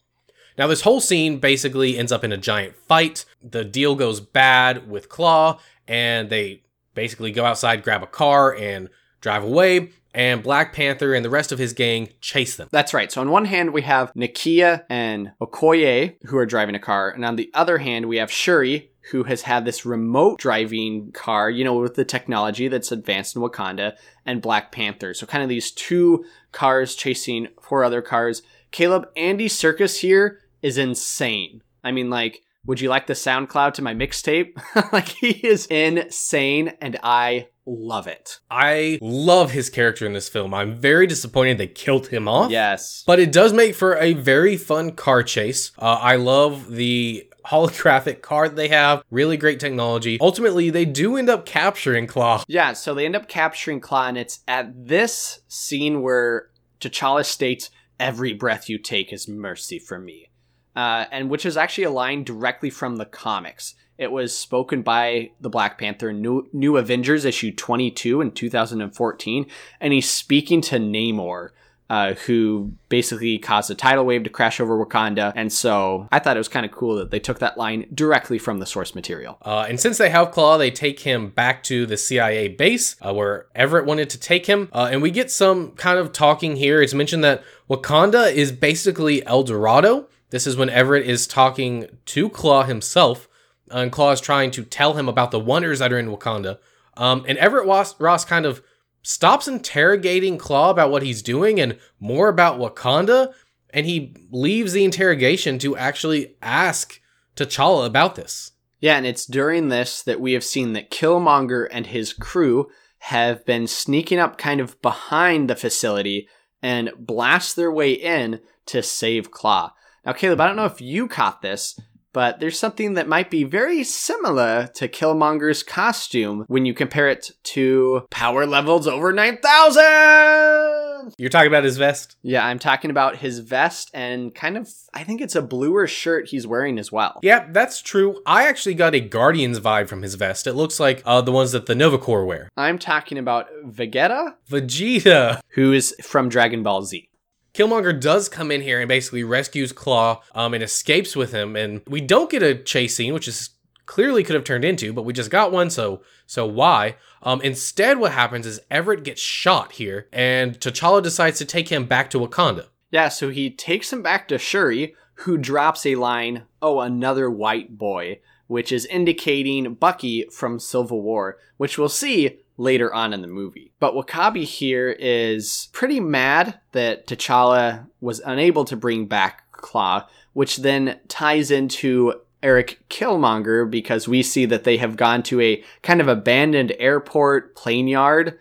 [0.56, 3.24] now, this whole scene basically ends up in a giant fight.
[3.42, 5.58] The deal goes bad with Klaue
[5.88, 6.62] and they
[6.94, 8.88] basically go outside, grab a car, and
[9.20, 12.68] drive away and Black Panther and the rest of his gang chase them.
[12.70, 13.10] That's right.
[13.10, 17.24] So on one hand, we have Nakia and Okoye who are driving a car, and
[17.24, 21.64] on the other hand, we have Shuri who has had this remote driving car, you
[21.64, 25.14] know, with the technology that's advanced in Wakanda, and Black Panther.
[25.14, 28.42] So kind of these two cars chasing four other cars.
[28.70, 31.62] Caleb, Andy Serkis here is insane.
[31.82, 34.52] I mean, like, would you like the SoundCloud to my mixtape?
[34.92, 38.40] like, he is insane, and I love it.
[38.50, 40.52] I love his character in this film.
[40.52, 42.50] I'm very disappointed they killed him off.
[42.50, 43.04] Yes.
[43.06, 45.72] But it does make for a very fun car chase.
[45.78, 49.02] Uh, I love the holographic card they have.
[49.10, 50.18] Really great technology.
[50.20, 52.44] Ultimately, they do end up capturing Klaue.
[52.48, 56.50] Yeah, so they end up capturing Klaue, and it's at this scene where
[56.80, 60.30] T'Challa states, Every breath you take is mercy for me.
[60.74, 63.74] Uh, and which is actually a line directly from the comics.
[64.00, 69.46] It was spoken by the Black Panther New, New Avengers issue 22 in 2014,
[69.78, 71.50] and he's speaking to Namor.
[71.90, 75.32] Uh, who basically caused a tidal wave to crash over Wakanda.
[75.34, 78.38] And so I thought it was kind of cool that they took that line directly
[78.38, 79.38] from the source material.
[79.42, 83.12] Uh, and since they have Klaue, they take him back to the CIA base uh,
[83.12, 84.68] where Everett wanted to take him.
[84.72, 86.80] Uh, and we get some kind of talking here.
[86.80, 90.06] It's mentioned that Wakanda is basically El Dorado.
[90.30, 93.26] This is when Everett is talking to Klaue himself
[93.70, 96.58] and Klaue's trying to tell him about the wonders that are in Wakanda.
[96.96, 98.62] Um, and Everett Ross kind of
[99.02, 103.32] stops interrogating Klaue about what he's doing and more about Wakanda,
[103.70, 107.00] and he leaves the interrogation to actually ask
[107.36, 108.52] T'Challa about this.
[108.80, 112.68] Yeah, and it's during this that we have seen that Killmonger and his crew
[113.04, 116.28] have been sneaking up kind of behind the facility
[116.62, 119.70] and blast their way in to save Klaue.
[120.04, 121.78] Now, Caleb, I don't know if you caught this,
[122.12, 127.30] but there's something that might be very similar to Killmonger's costume when you compare it
[127.44, 131.12] to power levels over 9000.
[131.18, 132.16] You're talking about his vest?
[132.22, 136.28] Yeah, I'm talking about his vest and kind of, I think it's a bluer shirt
[136.28, 137.20] he's wearing as well.
[137.22, 138.20] Yeah, that's true.
[138.26, 140.46] I actually got a Guardians vibe from his vest.
[140.46, 142.48] It looks like uh, the ones that the Nova Corps wear.
[142.56, 144.34] I'm talking about Vegeta?
[144.48, 145.40] Vegeta.
[145.50, 147.08] Who is from Dragon Ball Z.
[147.54, 151.56] Killmonger does come in here and basically rescues Klaue um, and escapes with him.
[151.56, 153.50] And we don't get a chase scene, which is
[153.86, 156.94] clearly could have turned into, but we just got one, so so why?
[157.22, 161.86] Um, instead, what happens is Everett gets shot here, and T'Challa decides to take him
[161.86, 162.66] back to Wakanda.
[162.92, 167.76] Yeah, so he takes him back to Shuri, who drops a line, "Oh, another white
[167.76, 173.26] boy," which is indicating Bucky from Civil War, which we'll see later on in the
[173.26, 173.72] movie.
[173.80, 180.58] But Wakabi here is pretty mad that T'Challa was unable to bring back Klaue, which
[180.58, 186.00] then ties into Eric Killmonger because we see that they have gone to a kind
[186.00, 188.38] of abandoned airport plane yard.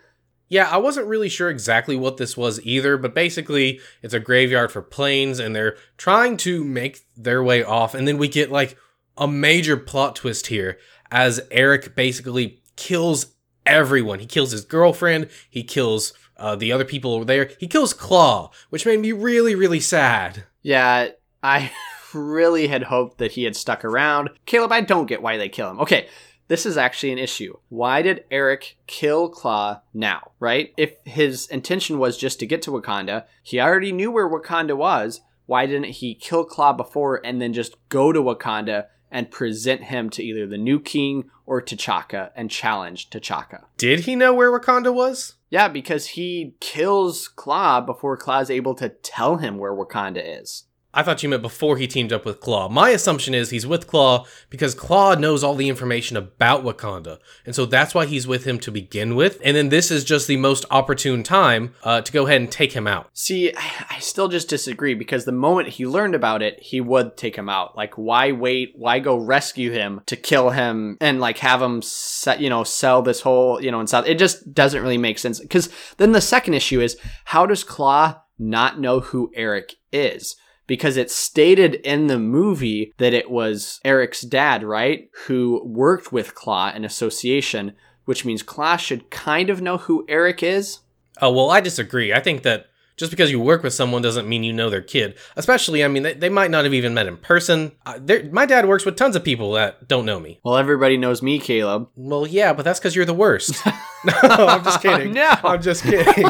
[0.49, 4.72] Yeah, I wasn't really sure exactly what this was either, but basically it's a graveyard
[4.72, 7.93] for planes and they're trying to make their way off.
[7.93, 8.78] And then we get like
[9.17, 10.78] a major plot twist here
[11.11, 13.36] as Eric basically kills
[13.70, 14.20] everyone.
[14.20, 18.51] He kills his girlfriend, he kills uh, the other people over there, he kills Klaue,
[18.70, 20.45] which made me really, really sad.
[20.61, 21.09] Yeah,
[21.43, 21.72] I
[22.13, 24.30] really had hoped that he had stuck around.
[24.45, 25.80] Caleb, I don't get why they kill him.
[25.80, 26.07] Okay,
[26.49, 27.57] this is actually an issue.
[27.70, 30.74] Why did Eric kill Klaue now, right?
[30.78, 35.22] If his intention was just to get to Wakanda, he already knew where Wakanda was.
[35.45, 40.10] Why didn't he kill Klaue before and then just go to Wakanda and present him
[40.12, 43.66] to either the new king or T'Chaka and challenge T'Chaka?
[43.78, 45.36] Did he know where Wakanda was?
[45.49, 50.66] Yeah, because he kills Klaue before Klaue's able to tell him where Wakanda is.
[50.92, 52.72] I thought you meant before he teamed up with Klaue.
[52.72, 57.20] My assumption is he's with Klaue because Klaue knows all the information about Wakanda.
[57.46, 59.40] And so that's why he's with him to begin with.
[59.44, 62.74] And then this is just the most opportune time uh, to go ahead and take
[62.74, 63.10] him out.
[63.14, 67.36] See, I still just disagree because the moment he learned about it, he would take
[67.36, 67.78] him out.
[67.78, 68.74] Like, why wait?
[68.76, 73.04] Why go rescue him to kill him and like have him, set, you know, sell
[73.04, 74.08] this whole, you know, and South?
[74.08, 75.40] It just doesn't really make sense.
[75.40, 80.36] Because then the second issue is how does Klaue not know who Eric is?
[80.70, 85.09] Because it's stated in the movie that it was Eric's dad, right?
[85.26, 87.74] Who worked with Klaue in association,
[88.05, 90.80] which means Klaue should kind of know who Eric is.
[91.22, 92.13] Oh, well, I disagree.
[92.13, 92.67] I think that
[92.97, 95.17] just because you work with someone doesn't mean you know their kid.
[95.36, 97.72] Especially, I mean, they, they might not have even met in person.
[97.86, 97.97] Uh,
[98.32, 100.39] my dad works with tons of people that don't know me.
[100.43, 101.89] Well, everybody knows me, Caleb.
[101.95, 103.65] Well, yeah, but that's because you're the worst.
[104.05, 105.13] no, I'm just kidding.
[105.13, 106.26] no, I'm just kidding.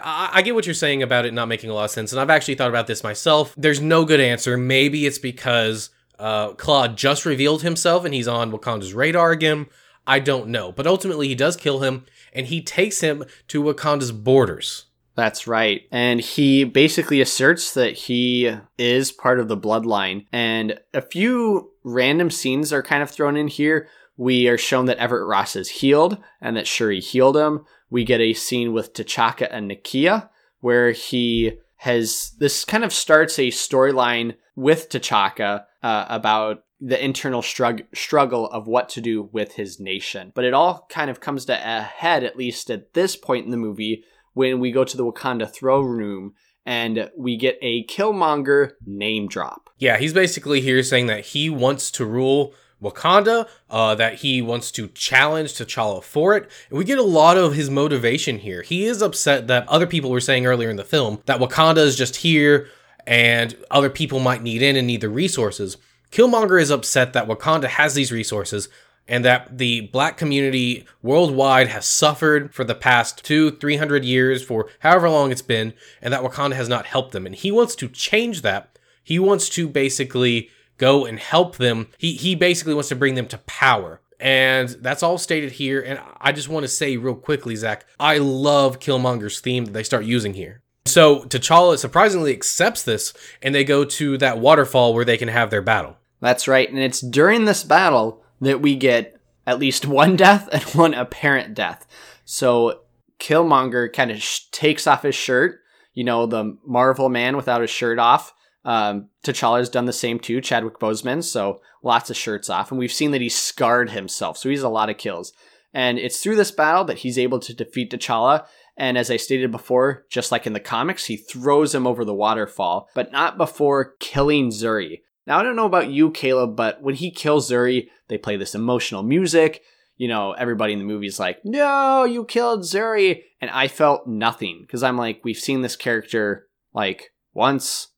[0.00, 2.30] I, get what you're saying about it not making a lot of sense, and I've
[2.30, 3.54] actually thought about this myself.
[3.56, 4.56] There's no good answer.
[4.56, 9.66] Maybe it's because uh, Klaue just revealed himself and he's on Wakanda's radar again.
[10.06, 10.72] I don't know.
[10.72, 14.86] But ultimately, he does kill him and he takes him to Wakanda's borders.
[15.14, 15.82] That's right.
[15.90, 20.26] And he basically asserts that he is part of the bloodline.
[20.32, 23.88] And a few random scenes are kind of thrown in here.
[24.16, 28.20] We are shown that Everett Ross is healed and that Shuri healed him we get
[28.20, 30.28] a scene with T'Chaka and Nakia
[30.60, 37.42] where he has this kind of starts a storyline with T'Chaka uh, about the internal
[37.42, 40.32] strug- struggle of what to do with his nation.
[40.34, 43.50] But it all kind of comes to a head, at least at this point in
[43.50, 46.34] the movie, when we go to the Wakanda throne room
[46.64, 49.70] and we get a Killmonger name drop.
[49.78, 54.70] Yeah, he's basically here saying that he wants to rule Wakanda, uh, that he wants
[54.72, 56.48] to challenge T'Challa for it.
[56.70, 58.62] And we get a lot of his motivation here.
[58.62, 61.96] He is upset that other people were saying earlier in the film that Wakanda is
[61.96, 62.68] just here
[63.06, 65.76] and other people might need in and need the resources.
[66.12, 68.68] Killmonger is upset that Wakanda has these resources
[69.08, 74.42] and that the black community worldwide has suffered for the past two, three hundred years,
[74.42, 75.72] for however long it's been,
[76.02, 77.24] and that Wakanda has not helped them.
[77.24, 78.78] And he wants to change that.
[79.02, 81.88] He wants to basically go and help them.
[81.98, 84.00] He he basically wants to bring them to power.
[84.20, 85.80] And that's all stated here.
[85.80, 89.84] And I just want to say real quickly, Zach, I love Killmonger's theme that they
[89.84, 90.62] start using here.
[90.86, 93.12] So T'Challa surprisingly accepts this,
[93.42, 95.96] and they go to that waterfall where they can have their battle.
[96.20, 96.68] That's right.
[96.68, 101.54] And it's during this battle that we get at least one death and one apparent
[101.54, 101.86] death.
[102.24, 102.80] So
[103.20, 105.60] Killmonger kind of sh- takes off his shirt,
[105.94, 108.32] you know, the Marvel man without his shirt off,
[108.68, 112.70] um, T'Challa's done the same too, Chadwick Boseman, so lots of shirts off.
[112.70, 115.32] And we've seen that he's scarred himself, so he's a lot of kills.
[115.72, 118.44] And it's through this battle that he's able to defeat T'Challa.
[118.76, 122.14] And as I stated before, just like in the comics, he throws him over the
[122.14, 124.98] waterfall, but not before killing Zuri.
[125.26, 128.54] Now, I don't know about you, Caleb, but when he kills Zuri, they play this
[128.54, 129.62] emotional music.
[129.96, 133.22] You know, everybody in the movie is like, no, you killed Zuri.
[133.40, 137.88] And I felt nothing because I'm like, we've seen this character like once,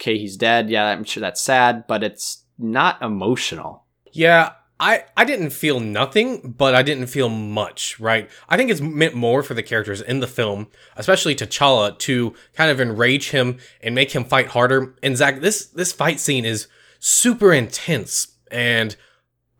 [0.00, 0.70] okay, he's dead.
[0.70, 3.84] Yeah, I'm sure that's sad, but it's not emotional.
[4.12, 8.30] Yeah, I, I didn't feel nothing, but I didn't feel much, right?
[8.48, 12.70] I think it's meant more for the characters in the film, especially T'Challa, to kind
[12.70, 14.94] of enrage him and make him fight harder.
[15.02, 16.66] And Zach, this this fight scene is
[16.98, 18.96] super intense, and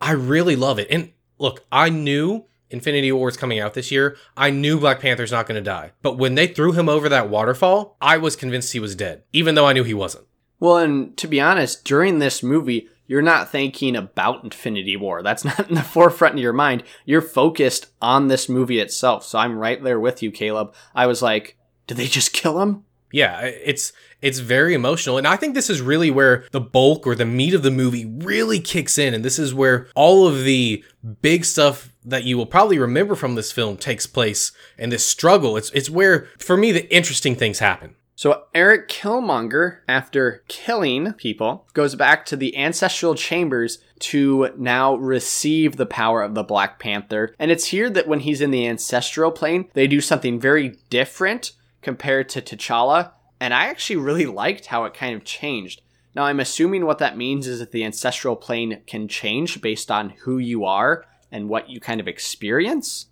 [0.00, 0.88] I really love it.
[0.90, 4.16] And look, I knew Infinity War is coming out this year.
[4.38, 7.28] I knew Black Panther's not going to die, but when they threw him over that
[7.28, 10.26] waterfall, I was convinced he was dead, even though I knew he wasn't.
[10.60, 15.22] Well, and to be honest, during this movie, you're not thinking about Infinity War.
[15.22, 16.84] That's not in the forefront of your mind.
[17.04, 19.24] You're focused on this movie itself.
[19.24, 20.72] So I'm right there with you, Caleb.
[20.94, 21.56] I was like,
[21.88, 22.84] did they just kill him?
[23.12, 23.92] Yeah, it's
[24.22, 27.54] it's very emotional and I think this is really where the bulk or the meat
[27.54, 30.84] of the movie really kicks in and this is where all of the
[31.22, 35.56] big stuff that you will probably remember from this film takes place and this struggle.
[35.56, 37.96] It's it's where for me the interesting things happen.
[38.20, 45.78] So Eric Killmonger, after killing people, goes back to the ancestral chambers to now receive
[45.78, 47.34] the power of the Black Panther.
[47.38, 51.52] And it's here that when he's in the ancestral plane, they do something very different
[51.80, 53.12] compared to T'Challa.
[53.40, 55.80] And I actually really liked how it kind of changed.
[56.14, 60.10] Now, I'm assuming what that means is that the ancestral plane can change based on
[60.24, 63.06] who you are and what you kind of experience.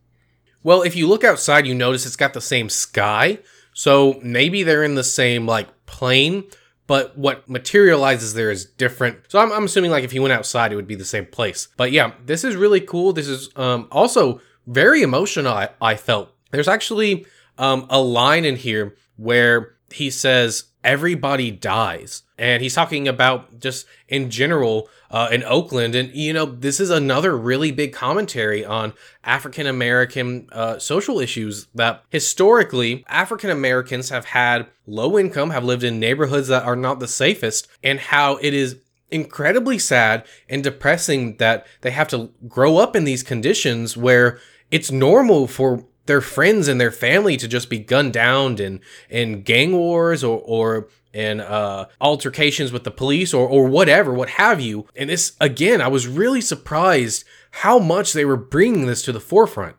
[0.63, 3.39] Well, if you look outside, you notice it's got the same sky.
[3.79, 6.43] So maybe they're in the same like plane,
[6.89, 9.19] but what materializes there is different.
[9.29, 11.69] So I'm, I'm assuming like if you went outside, it would be the same place.
[11.77, 13.13] But yeah, this is really cool.
[13.13, 15.53] This is um, also very emotional.
[15.53, 17.25] I, I felt there's actually
[17.57, 23.87] um, a line in here where he says everybody dies and he's talking about just
[24.09, 25.95] in general uh, in Oakland.
[25.95, 28.93] And, you know, this is another really big commentary on
[29.25, 35.83] African American uh, social issues that historically African Americans have had low income, have lived
[35.83, 38.77] in neighborhoods that are not the safest, and how it is
[39.11, 44.39] incredibly sad and depressing that they have to grow up in these conditions where
[44.71, 49.43] it's normal for their friends and their family to just be gunned down in in
[49.43, 54.61] gang wars or or in uh, altercations with the police or or whatever, what have
[54.61, 54.87] you.
[54.97, 59.21] And this again, I was really surprised how much they were bringing this to the
[59.21, 59.77] forefront.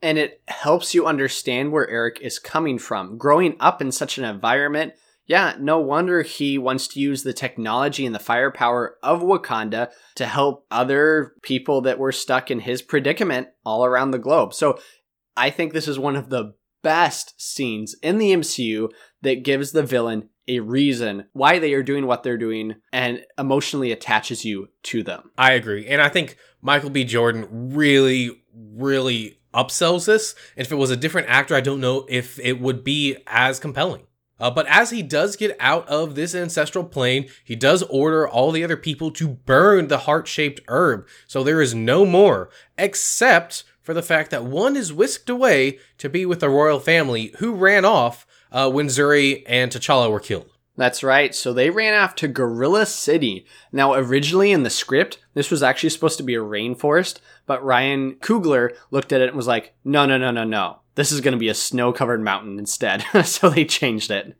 [0.00, 3.16] And it helps you understand where Eric is coming from.
[3.18, 4.94] Growing up in such an environment,
[5.26, 10.26] yeah, no wonder he wants to use the technology and the firepower of Wakanda to
[10.26, 14.52] help other people that were stuck in his predicament all around the globe.
[14.52, 14.80] So
[15.36, 18.90] I think this is one of the best scenes in the MCU
[19.22, 23.92] that gives the villain a reason why they are doing what they're doing and emotionally
[23.92, 25.30] attaches you to them.
[25.38, 25.86] I agree.
[25.86, 27.04] And I think Michael B.
[27.04, 30.34] Jordan really, really upsells this.
[30.56, 34.06] If it was a different actor, I don't know if it would be as compelling.
[34.40, 38.50] Uh, but as he does get out of this ancestral plane, he does order all
[38.50, 41.06] the other people to burn the heart shaped herb.
[41.28, 46.08] So there is no more, except for the fact that one is whisked away to
[46.08, 50.48] be with the royal family who ran off uh, when Shuri and T'Challa were killed.
[50.76, 51.34] That's right.
[51.34, 53.46] So they ran off to Gorilla City.
[53.72, 58.14] Now, originally in the script, this was actually supposed to be a rainforest, but Ryan
[58.16, 60.78] Coogler looked at it and was like, no, no, no, no, no.
[60.94, 63.04] This is going to be a snow covered mountain instead.
[63.24, 64.36] so they changed it.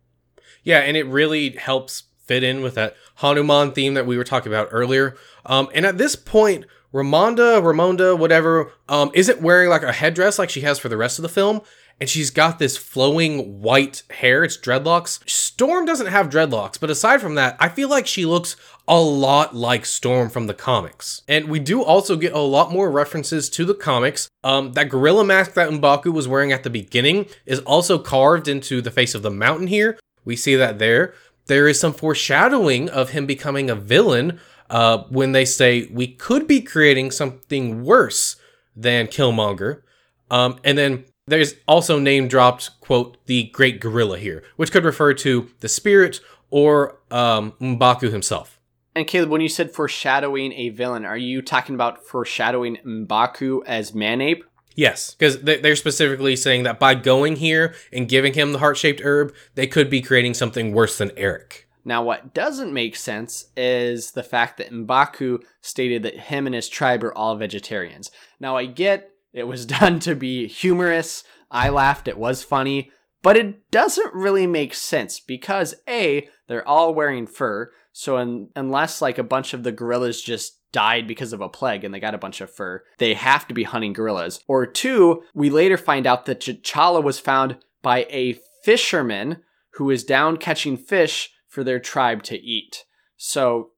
[0.63, 4.53] Yeah, and it really helps fit in with that Hanuman theme that we were talking
[4.53, 5.17] about earlier.
[5.45, 10.51] Um, and at this point, Ramonda, Ramonda, whatever, um, isn't wearing like a headdress like
[10.51, 11.63] she has for the rest of the film
[12.01, 14.45] and she's got this flowing white hair.
[14.45, 15.29] It's dreadlocks.
[15.29, 18.57] Storm doesn't have dreadlocks, but aside from that, I feel like she looks
[18.89, 21.23] a lot like Storm from the comics.
[21.29, 24.29] And we do also get a lot more references to the comics.
[24.43, 28.81] Um, that gorilla mask that Mbaku was wearing at the beginning is also carved into
[28.81, 29.99] the face of the mountain here.
[30.25, 31.15] We see that there.
[31.47, 34.41] There is some foreshadowing of him becoming a villain
[34.71, 38.37] uh, when they say we could be creating something worse
[38.75, 39.83] than Killmonger.
[40.31, 45.15] Um, and then there's also name dropped, quote, the Great Gorilla here, which could refer
[45.15, 46.21] to the spirit
[46.51, 48.61] or um, Mbaku himself.
[48.95, 53.95] And Caleb, when you said foreshadowing a villain, are you talking about foreshadowing Mbaku as
[53.95, 54.45] Man-Ape?
[54.75, 59.03] Yes, because they're specifically saying that by going here and giving him the heart shaped
[59.05, 61.69] herb, they could be creating something worse than Eric.
[61.85, 66.69] Now, what doesn't make sense is the fact that Mbaku stated that him and his
[66.69, 68.11] tribe are all vegetarians.
[68.41, 71.25] Now, I get it was done to be humorous.
[71.51, 72.09] I laughed.
[72.09, 72.91] It was funny.
[73.23, 77.71] But it doesn't really make sense because A, they're all wearing fur.
[77.93, 81.85] So un- unless like a bunch of the gorillas just died because of a plague
[81.85, 84.41] and they got a bunch of fur, they have to be hunting gorillas.
[84.49, 89.43] Or two, we later find out that T'Challa was found by a fisherman
[89.75, 92.85] who is down catching fish for their tribe to eat.
[93.17, 93.71] So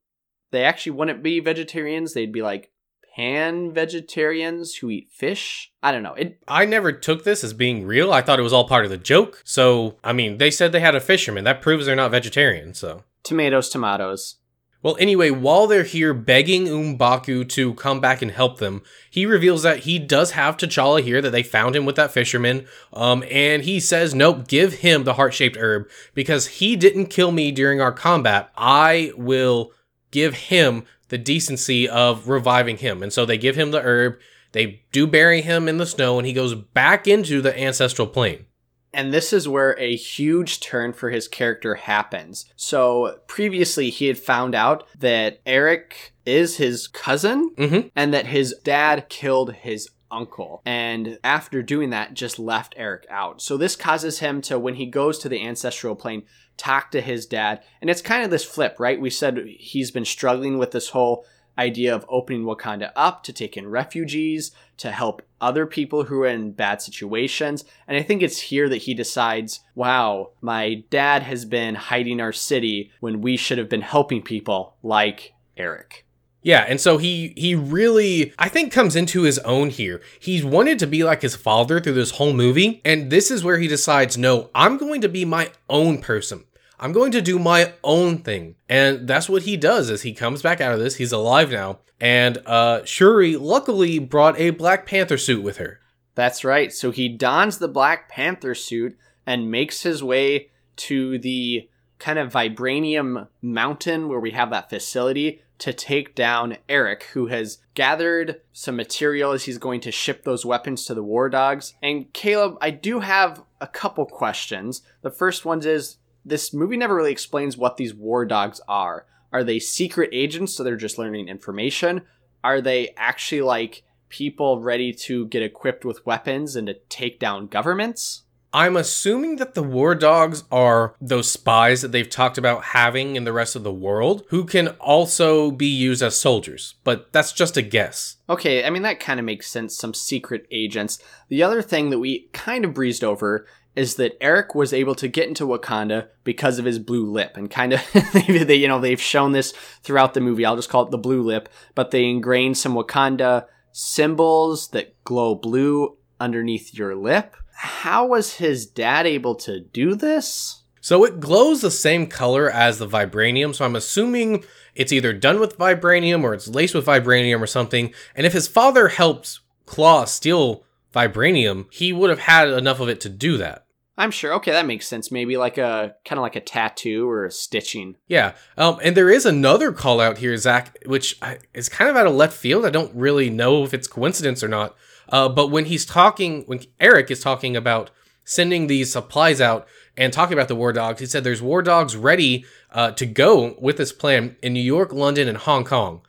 [0.53, 2.15] they actually wouldn't be vegetarians.
[2.15, 2.71] They'd be like
[3.15, 5.73] pan vegetarians who eat fish.
[5.83, 6.15] I don't know.
[6.15, 8.13] It I never took this as being real.
[8.13, 9.41] I thought it was all part of the joke.
[9.45, 11.45] So, I mean, they said they had a fisherman.
[11.45, 13.05] That proves they're not vegetarian, so.
[13.23, 14.37] tomatoes, tomatoes.
[14.83, 19.63] Well, anyway, while they're here begging M'Baku to come back and help them, he reveals
[19.63, 22.67] that he does have T'Challa here, that they found him with that fisherman.
[22.93, 27.33] Um, and he says, nope, give him the heart shaped herb because he didn't kill
[27.33, 28.51] me during our combat.
[28.59, 29.73] I will
[30.11, 33.03] give him the decency of reviving him.
[33.03, 34.19] And so they give him the herb.
[34.53, 38.47] They do bury him in the snow, and he goes back into the ancestral plane.
[38.93, 42.45] And this is where a huge turn for his character happens.
[42.55, 47.91] So previously, he had found out that Eric is his cousin Mhm.
[47.97, 50.63] and that his dad killed his uncle.
[50.65, 53.43] And after doing that, just left Eric out.
[53.43, 56.23] So this causes him to, when he goes to the ancestral plane,
[56.57, 57.63] talk to his dad.
[57.81, 59.01] And it's kind of this flip, right?
[59.01, 61.27] We said he's been struggling with this whole
[61.57, 66.27] idea of opening Wakanda up to take in refugees, to help other people who are
[66.27, 67.65] in bad situations.
[67.87, 72.33] And I think it's here that he decides, wow, my dad has been hiding our
[72.33, 76.04] city when we should have been helping people like Eric.
[76.45, 80.03] Yeah, and so he he really I think comes into his own here.
[80.21, 83.59] He's wanted to be like his father through this whole movie, and this is where
[83.59, 86.45] he decides, "No, I'm going to be my own person.
[86.79, 90.43] I'm going to do my own thing." And that's what he does as he comes
[90.43, 90.97] back out of this.
[90.97, 95.81] He's alive now, and uh Shuri luckily brought a Black Panther suit with her.
[96.15, 96.73] That's right.
[96.75, 102.33] So he dons the Black Panther suit and makes his way to the kind of
[102.33, 108.77] vibranium mountain where we have that facility to take down Eric, who has gathered some
[108.77, 111.75] material as he's going to ship those weapons to the war dogs.
[111.83, 114.83] And Caleb, I do have a couple questions.
[115.03, 119.07] The first one is this movie never really explains what these war dogs are.
[119.33, 122.03] Are they secret agents, so they're just learning information?
[122.43, 127.47] Are they actually like people ready to get equipped with weapons and to take down
[127.47, 128.24] governments?
[128.55, 133.25] I'm assuming that the war dogs are those spies that they've talked about having in
[133.25, 137.57] the rest of the world who can also be used as soldiers, but that's just
[137.57, 138.19] a guess.
[138.31, 139.77] Okay, I mean, that kind of makes sense.
[139.77, 141.01] Some secret agents.
[141.29, 143.45] The other thing that we kind of breezed over
[143.75, 147.51] is that Eric was able to get into Wakanda because of his blue lip, and
[147.51, 147.83] kind of
[148.13, 149.53] they, you know, they've shown this
[149.83, 150.47] throughout the movie.
[150.47, 155.35] I'll just call it the blue lip, but they ingrained some Wakanda symbols that glow
[155.35, 157.35] blue underneath your lip.
[157.55, 160.63] How was his dad able to do this?
[160.81, 164.45] So it glows the same color as the vibranium, so I'm assuming
[164.75, 167.95] it's either done with vibranium or it's laced with vibranium or something.
[168.15, 173.01] And if his father helped Klaue steal vibranium, he would have had enough of it
[173.01, 173.64] to do that.
[173.97, 174.33] I'm sure.
[174.35, 175.13] Okay, that makes sense.
[175.13, 177.97] Maybe like a kind of like a tattoo or a stitching.
[178.09, 181.19] Yeah, um, and there is another call out here, Zach, which
[181.53, 182.67] is kind of out of left field.
[182.67, 184.75] I don't really know if it's coincidence or not.
[185.09, 187.91] Uh, but when he's talking, when Eric is talking about
[188.25, 189.67] sending these supplies out
[189.97, 193.55] and talking about the war dogs, he said there's war dogs ready uh, to go
[193.61, 196.01] with this plan in New York, London, and Hong Kong.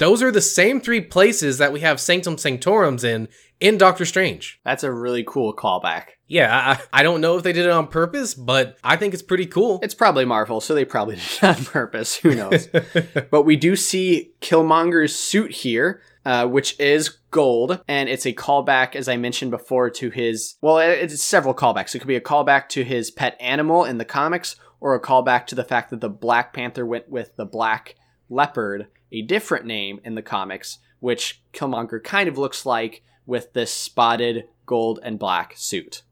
[0.00, 3.28] Those are the same three places that we have Sanctum Sanctorums in
[3.60, 4.58] in Doctor Strange.
[4.64, 6.04] That's a really cool callback.
[6.26, 9.22] Yeah, I, I don't know if they did it on purpose, but I think it's
[9.22, 9.78] pretty cool.
[9.82, 12.16] It's probably Marvel, so they probably did it on purpose.
[12.16, 12.66] Who knows?
[13.30, 18.96] but we do see Killmonger's suit here, uh, which is gold, and it's a callback,
[18.96, 20.56] as I mentioned before, to his.
[20.62, 21.94] Well, it's several callbacks.
[21.94, 25.46] It could be a callback to his pet animal in the comics, or a callback
[25.48, 27.96] to the fact that the Black Panther went with the Black
[28.30, 33.72] Leopard, a different name in the comics, which Killmonger kind of looks like with this
[33.72, 36.02] spotted gold and black suit.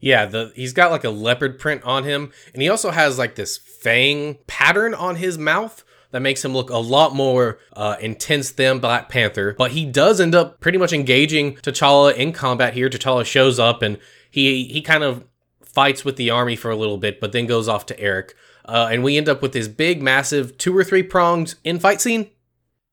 [0.00, 3.36] Yeah, the he's got like a leopard print on him, and he also has like
[3.36, 8.50] this fang pattern on his mouth that makes him look a lot more uh, intense
[8.52, 9.54] than Black Panther.
[9.56, 12.88] But he does end up pretty much engaging T'Challa in combat here.
[12.88, 13.98] T'Challa shows up and
[14.30, 15.24] he he kind of
[15.62, 18.34] fights with the army for a little bit, but then goes off to Eric.
[18.64, 22.00] Uh, and we end up with this big, massive two or three pronged in fight
[22.00, 22.30] scene.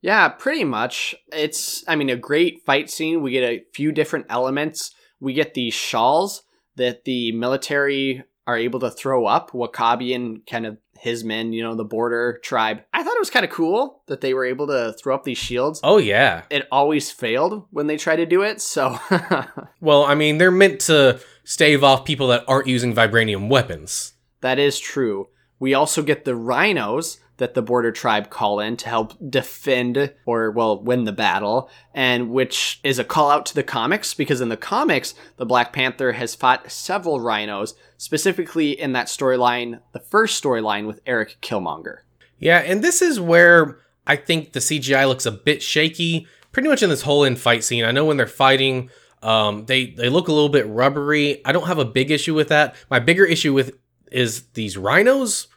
[0.02, 1.16] Yeah, pretty much.
[1.32, 3.22] It's, I mean, a great fight scene.
[3.22, 4.94] We get a few different elements.
[5.20, 6.44] We get these shawls
[6.76, 9.52] that the military are able to throw up.
[9.52, 12.82] W'Kabi and kind of his men, you know, the border tribe.
[12.94, 15.38] I thought it was kind of cool that they were able to throw up these
[15.38, 15.80] shields.
[15.84, 16.44] Oh, yeah.
[16.50, 19.00] It always failed when they try to do it, so.
[19.82, 24.14] well, I mean, they're meant to stave off people that aren't using vibranium weapons.
[24.42, 25.30] That is true.
[25.60, 30.52] We also get the rhinos that the border tribe call in to help defend or
[30.52, 34.50] well win the battle and which is a call out to the comics because in
[34.50, 40.42] the comics the black panther has fought several rhinos specifically in that storyline the first
[40.42, 41.98] storyline with eric killmonger
[42.40, 43.78] yeah and this is where
[44.08, 47.64] i think the cgi looks a bit shaky pretty much in this whole in fight
[47.64, 47.84] scene.
[47.84, 48.90] I know when they're fighting,
[49.22, 51.46] um, they they look a little bit rubbery.
[51.46, 52.76] I don't have a big issue with that.
[52.90, 53.74] My bigger issue with
[54.12, 55.48] is these rhinos.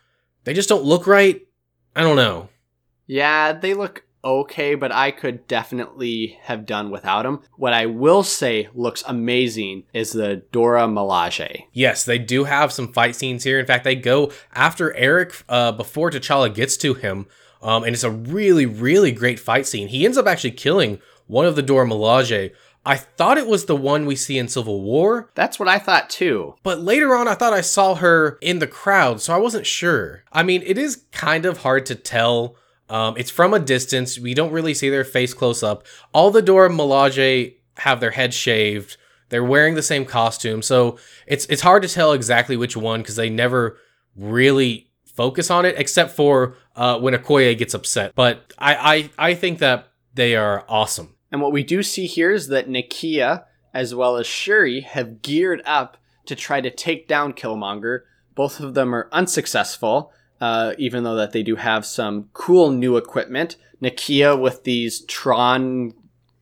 [0.45, 1.41] They just don't look right.
[1.97, 2.49] I don't know.
[3.07, 7.43] Yeah, they look okay, but I could definitely have done without them.
[7.57, 11.65] What I will say looks amazing is the Dora Milaje.
[11.73, 13.61] Yes, they do have some fight scenes here.
[13.61, 17.27] In fact, they go after Eric uh, before T'Challa gets to him,
[17.63, 19.89] um, and it's a really, really great fight scene.
[19.89, 22.53] He ends up actually killing one of the Dora Milaje.
[22.87, 26.11] I thought it was the one we see in Civil War, That's what I thought
[26.11, 26.55] too.
[26.63, 30.25] but later on I thought I saw her in the crowd, so I wasn't sure.
[30.33, 32.57] I mean, it is kind of hard to tell.
[32.91, 34.19] Um, it's from a distance.
[34.19, 35.87] We don't really see their face close up.
[36.13, 38.99] All the Dora Milaje have their head shaved.
[39.31, 43.17] They're wearing the same costume, so it's it's hard to tell exactly which one because
[43.17, 43.79] they never
[44.15, 48.13] really focus on it, except for uh, when Okoye gets upset.
[48.15, 51.14] But I, I I think that they are awesome.
[51.35, 55.63] And what we do see here is that Nakia as well as Shuri have geared
[55.67, 58.03] up to try to take down Killmonger.
[58.37, 62.97] Both of them are unsuccessful, uh, even though that they do have some cool new
[62.97, 63.57] equipment.
[63.83, 65.95] Nakia with these Tron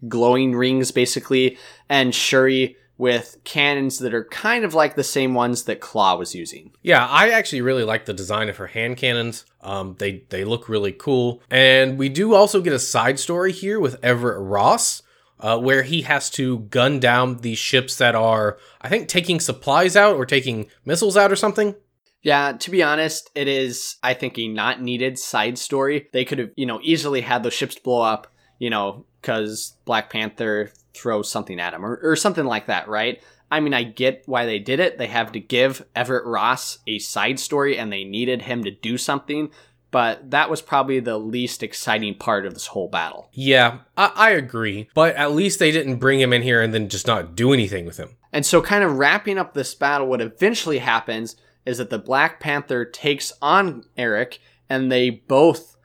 [0.08, 1.56] glowing rings, basically,
[1.88, 6.36] and Shuri with cannons that are kind of like the same ones that Klaue was
[6.36, 6.70] using.
[6.82, 9.44] Yeah, I actually really like the design of her hand cannons.
[9.60, 13.80] Um, they they look really cool, and we do also get a side story here
[13.80, 15.02] with Everett Ross,
[15.40, 19.96] uh, where he has to gun down these ships that are, I think, taking supplies
[19.96, 21.74] out or taking missiles out or something.
[22.22, 26.08] Yeah, to be honest, it is, I think, a not needed side story.
[26.12, 28.28] They could have, you know, easily had those ships blow up,
[28.60, 33.22] you know, because Black Panther throws something at him or, or something like that, right?
[33.50, 34.96] I mean, I get why they did it.
[34.96, 38.96] They have to give Everett Ross a side story and they needed him to do
[38.96, 39.50] something,
[39.90, 43.28] but that was probably the least exciting part of this whole battle.
[43.32, 46.88] Yeah, I, I agree, but at least they didn't bring him in here and then
[46.88, 48.16] just not do anything with him.
[48.32, 51.36] And so, kind of wrapping up this battle, what eventually happens
[51.66, 55.76] is that the Black Panther takes on Eric, and they both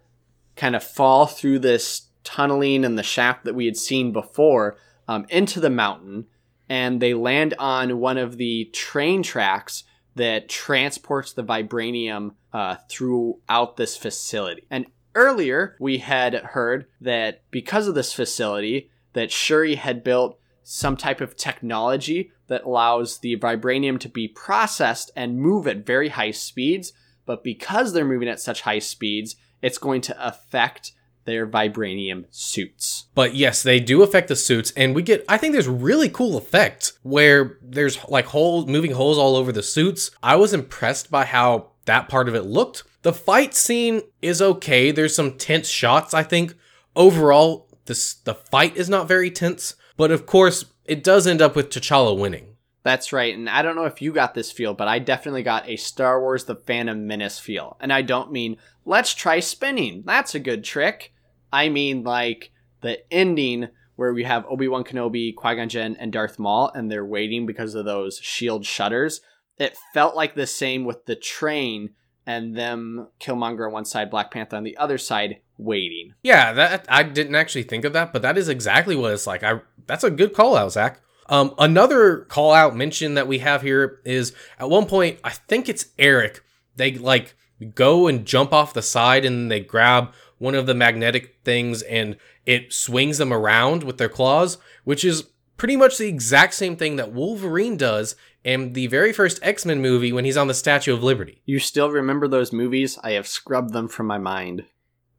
[0.55, 4.77] kind of fall through this tunneling and the shaft that we had seen before
[5.07, 6.25] um, into the mountain,
[6.69, 9.83] and they land on one of the train tracks
[10.15, 14.63] that transports the vibranium uh, throughout this facility.
[14.69, 20.97] And earlier, we had heard that because of this facility, that Shuri had built some
[20.97, 26.31] type of technology that allows the vibranium to be processed and move at very high
[26.31, 26.93] speeds.
[27.25, 30.91] But because they're moving at such high speeds, it's going to affect
[31.27, 33.05] their vibranium suits.
[33.13, 35.23] But yes, they do affect the suits, and we get.
[35.29, 39.61] I think there's really cool effects where there's like holes, moving holes all over the
[39.61, 40.09] suits.
[40.23, 42.83] I was impressed by how that part of it looked.
[43.03, 44.89] The fight scene is okay.
[44.89, 46.15] There's some tense shots.
[46.15, 46.55] I think
[46.95, 51.55] overall, this the fight is not very tense, but of course, it does end up
[51.55, 52.55] with T'Challa winning.
[52.83, 55.67] That's right, and I don't know if you got this feel, but I definitely got
[55.67, 57.75] a Star Wars The Phantom Menace feel.
[57.81, 58.55] And I don't mean,
[58.85, 60.03] let's try spinning.
[60.05, 61.13] That's a good trick.
[61.51, 66.13] I mean, like, the ending where we have Obi Wan Kenobi, Qui Gon Jinn, and
[66.13, 69.21] Darth Maul, and they're waiting because of those shield shutters.
[69.57, 71.91] It felt like the same with the train
[72.25, 76.13] and them Killmonger on one side, Black Panther on the other side, waiting.
[76.21, 79.43] Yeah, that I didn't actually think of that, but that is exactly what it's like.
[79.43, 81.01] I that's a good call out, Zach.
[81.29, 85.67] Um, another call out mention that we have here is at one point, I think
[85.67, 86.43] it's Eric.
[86.75, 87.35] They like
[87.73, 92.17] go and jump off the side and they grab one of the magnetic things and
[92.45, 96.95] it swings them around with their claws, which is pretty much the exact same thing
[96.97, 100.93] that Wolverine does in the very first X Men movie when he's on the Statue
[100.93, 101.41] of Liberty.
[101.45, 102.97] You still remember those movies?
[103.03, 104.65] I have scrubbed them from my mind.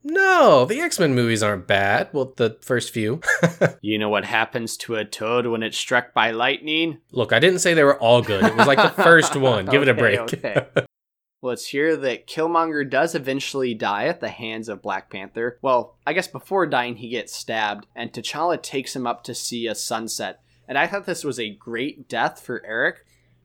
[0.05, 2.09] No, the X Men movies aren't bad.
[2.13, 3.21] Well, the first few.
[3.81, 6.99] You know what happens to a toad when it's struck by lightning?
[7.13, 8.45] Look, I didn't say they were all good.
[8.45, 9.67] It was like the first one.
[9.67, 10.19] Give it a break.
[10.21, 10.67] okay.
[11.41, 15.59] Well, it's here that Killmonger does eventually die at the hands of Black Panther.
[15.63, 19.67] Well, I guess before dying, he gets stabbed, and T'Challa takes him up to see
[19.67, 20.41] a sunset.
[20.67, 23.05] And I thought this was a great death for Eric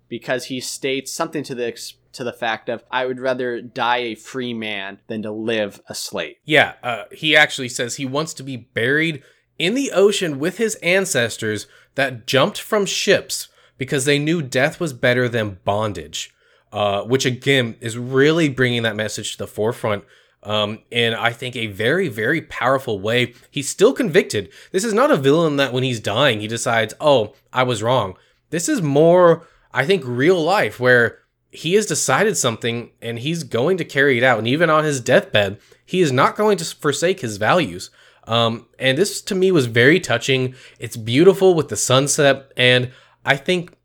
[0.10, 4.16] because he states something to the to the fact of I would rather die a
[4.16, 6.36] free man than to live a slave.
[6.46, 9.24] Yeah, uh, he actually says he wants to be buried
[9.58, 13.48] in the ocean with his ancestors that jumped from ships
[13.78, 16.33] because they knew death was better than bondage.
[16.74, 20.04] Uh, which again is really bringing that message to the forefront
[20.42, 23.36] um, in I think a very very powerful way.
[23.52, 24.50] He's still convicted.
[24.72, 28.16] This is not a villain that when he's dying he decides, oh, I was wrong.
[28.50, 31.20] This is more I think real life where
[31.52, 34.40] he has decided something and he's going to carry it out.
[34.40, 37.92] And even on his deathbed, he is not going to forsake his values.
[38.26, 40.56] Um, and this to me was very touching.
[40.80, 42.92] It's beautiful with the sunset, and
[43.26, 43.76] I think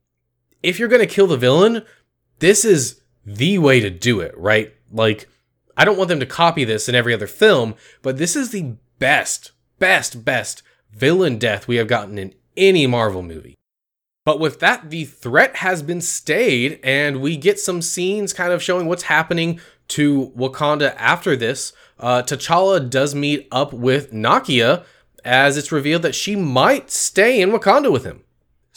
[0.62, 1.84] if you're gonna kill the villain,
[2.38, 4.74] this is the way to do it, right?
[4.90, 5.28] Like,
[5.76, 8.74] I don't want them to copy this in every other film, but this is the
[8.98, 10.62] best, best, best
[10.92, 13.54] villain death we have gotten in any Marvel movie.
[14.24, 18.62] But with that, the threat has been stayed, and we get some scenes kind of
[18.62, 21.72] showing what's happening to Wakanda after this.
[21.98, 24.84] Uh, T'Challa does meet up with Nakia
[25.24, 28.24] as it's revealed that she might stay in Wakanda with him.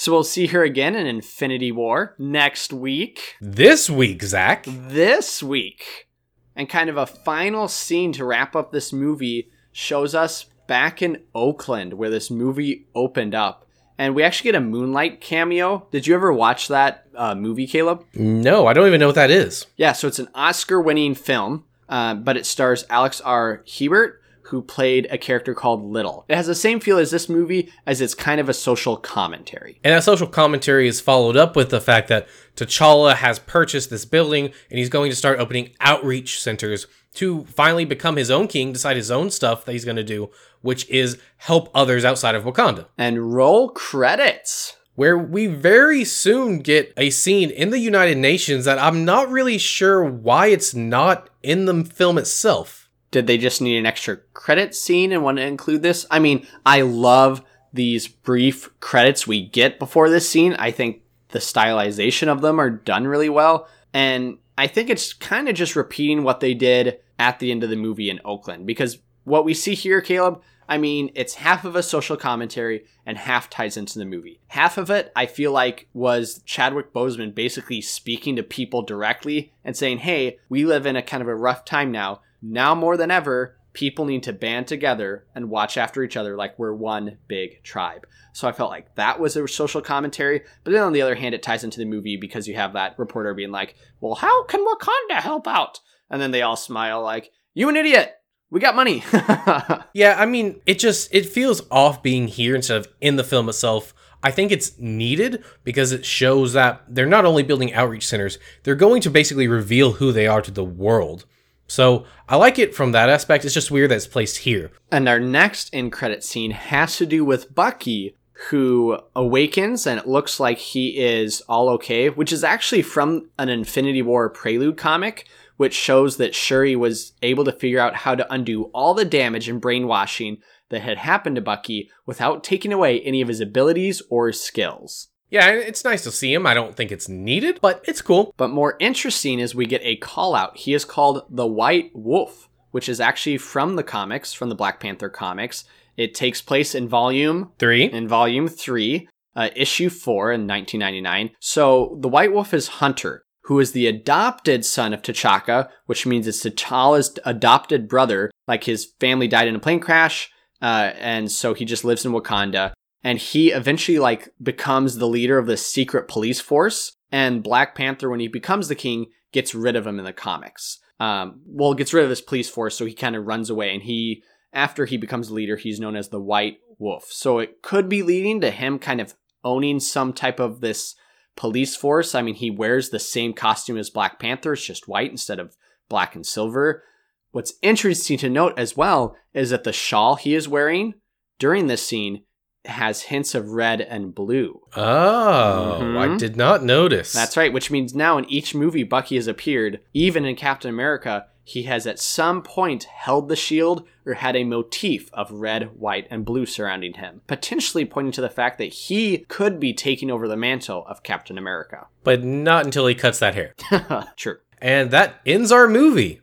[0.01, 3.35] So we'll see her again in Infinity War next week.
[3.39, 4.65] This week, Zach.
[4.67, 6.07] This week.
[6.55, 11.21] And kind of a final scene to wrap up this movie shows us back in
[11.35, 13.67] Oakland where this movie opened up.
[13.95, 15.87] And we actually get a Moonlight cameo.
[15.91, 18.03] Did you ever watch that uh, movie, Caleb?
[18.15, 19.67] No, I don't even know what that is.
[19.77, 23.61] Yeah, so it's an Oscar winning film, uh, but it stars Alex R.
[23.67, 24.19] Hibbert,
[24.51, 26.25] who played a character called Little.
[26.27, 29.79] It has the same feel as this movie, as it's kind of a social commentary.
[29.81, 34.03] And that social commentary is followed up with the fact that T'Challa has purchased this
[34.03, 38.73] building and he's going to start opening outreach centers to finally become his own king,
[38.73, 40.29] decide his own stuff that he's going to do,
[40.59, 42.87] which is help others outside of Wakanda.
[42.97, 44.75] And roll credits.
[44.95, 49.57] Where we very soon get a scene in the United Nations that I'm not really
[49.57, 52.80] sure why it's not in the film itself.
[53.11, 56.05] Did they just need an extra credit scene and want to include this?
[56.09, 57.43] I mean, I love
[57.73, 60.53] these brief credits we get before this scene.
[60.55, 63.67] I think the stylization of them are done really well.
[63.93, 67.69] And I think it's kind of just repeating what they did at the end of
[67.69, 71.75] the movie in Oakland because what we see here, Caleb, I mean, it's half of
[71.75, 74.39] a social commentary and half ties into the movie.
[74.47, 79.75] Half of it, I feel like, was Chadwick Boseman basically speaking to people directly and
[79.75, 82.21] saying, hey, we live in a kind of a rough time now.
[82.41, 86.57] Now more than ever, people need to band together and watch after each other like
[86.59, 88.05] we're one big tribe.
[88.33, 90.41] So I felt like that was a social commentary.
[90.63, 92.97] But then on the other hand, it ties into the movie because you have that
[92.97, 95.79] reporter being like, well, how can Wakanda help out?
[96.09, 98.15] And then they all smile like, you an idiot
[98.51, 99.03] we got money.
[99.93, 103.49] yeah, I mean, it just it feels off being here instead of in the film
[103.49, 103.95] itself.
[104.23, 108.75] I think it's needed because it shows that they're not only building outreach centers, they're
[108.75, 111.25] going to basically reveal who they are to the world.
[111.71, 113.45] So I like it from that aspect.
[113.45, 114.71] It's just weird that it's placed here.
[114.91, 118.17] And our next in credit scene has to do with Bucky,
[118.49, 123.47] who awakens and it looks like he is all okay, which is actually from an
[123.47, 128.33] Infinity War prelude comic which shows that Shuri was able to figure out how to
[128.33, 130.39] undo all the damage and brainwashing
[130.69, 135.09] that had happened to Bucky without taking away any of his abilities or skills.
[135.31, 136.45] Yeah, it's nice to see him.
[136.45, 138.33] I don't think it's needed, but it's cool.
[138.35, 140.57] But more interesting is we get a call out.
[140.57, 144.81] He is called the White Wolf, which is actually from the comics, from the Black
[144.81, 145.63] Panther comics.
[145.95, 147.85] It takes place in volume three.
[147.85, 151.31] In volume three, uh, issue four in 1999.
[151.39, 156.27] So the White Wolf is Hunter, who is the adopted son of T'Chaka, which means
[156.27, 158.31] it's T'Challa's adopted brother.
[158.49, 160.29] Like his family died in a plane crash,
[160.61, 162.73] uh, and so he just lives in Wakanda.
[163.03, 166.93] And he eventually like becomes the leader of the secret police force.
[167.11, 170.79] And Black Panther, when he becomes the king, gets rid of him in the comics.
[170.99, 173.73] Um, well, gets rid of this police force, so he kind of runs away.
[173.73, 174.23] And he,
[174.53, 177.05] after he becomes leader, he's known as the White Wolf.
[177.11, 180.95] So it could be leading to him kind of owning some type of this
[181.35, 182.13] police force.
[182.13, 185.55] I mean, he wears the same costume as Black Panther, it's just white instead of
[185.89, 186.83] black and silver.
[187.31, 190.95] What's interesting to note as well is that the shawl he is wearing
[191.39, 192.23] during this scene
[192.65, 194.61] has hints of red and blue.
[194.75, 195.97] Oh, mm-hmm.
[195.97, 197.11] I did not notice.
[197.11, 201.27] That's right, which means now in each movie Bucky has appeared, even in Captain America,
[201.43, 206.07] he has at some point held the shield or had a motif of red, white,
[206.09, 210.27] and blue surrounding him, potentially pointing to the fact that he could be taking over
[210.27, 211.87] the mantle of Captain America.
[212.03, 213.55] But not until he cuts that hair.
[214.15, 214.37] True.
[214.61, 216.20] And that ends our movie.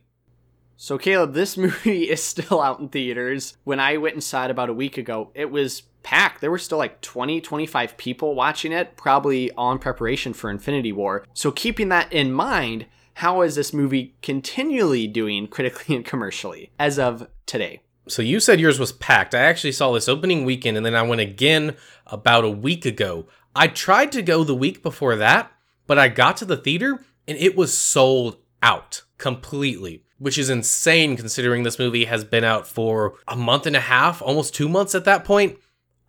[0.81, 3.57] So, Caleb, this movie is still out in theaters.
[3.65, 6.41] When I went inside about a week ago, it was packed.
[6.41, 10.93] There were still like 20, 25 people watching it, probably all in preparation for Infinity
[10.93, 11.27] War.
[11.35, 16.97] So, keeping that in mind, how is this movie continually doing critically and commercially as
[16.97, 17.83] of today?
[18.07, 19.35] So you said yours was packed.
[19.35, 21.77] I actually saw this opening weekend and then I went again
[22.07, 23.27] about a week ago.
[23.55, 25.53] I tried to go the week before that,
[25.87, 31.17] but I got to the theater and it was sold out completely, which is insane
[31.17, 34.95] considering this movie has been out for a month and a half, almost two months
[34.95, 35.59] at that point.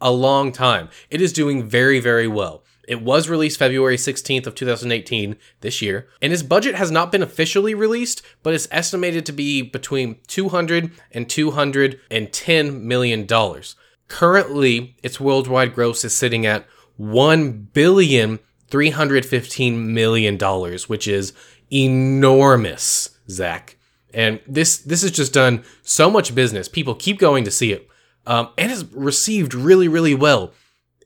[0.01, 0.89] A long time.
[1.09, 2.63] It is doing very, very well.
[2.87, 7.21] It was released February 16th of 2018 this year, and its budget has not been
[7.21, 13.75] officially released, but it's estimated to be between 200 and 210 million dollars.
[14.07, 16.65] Currently, its worldwide gross is sitting at
[16.97, 21.33] 1 billion 315 million dollars, which is
[21.71, 23.77] enormous, Zach.
[24.13, 26.67] And this this has just done so much business.
[26.67, 27.87] People keep going to see it,
[28.25, 30.53] um, and it's received really, really well.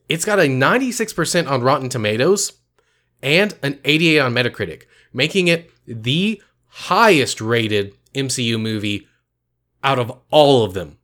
[0.10, 2.54] It's got a 96% on Rotten Tomatoes
[3.22, 9.08] and an 88 on Metacritic, making it the highest rated MCU movie
[9.84, 10.98] out of all of them.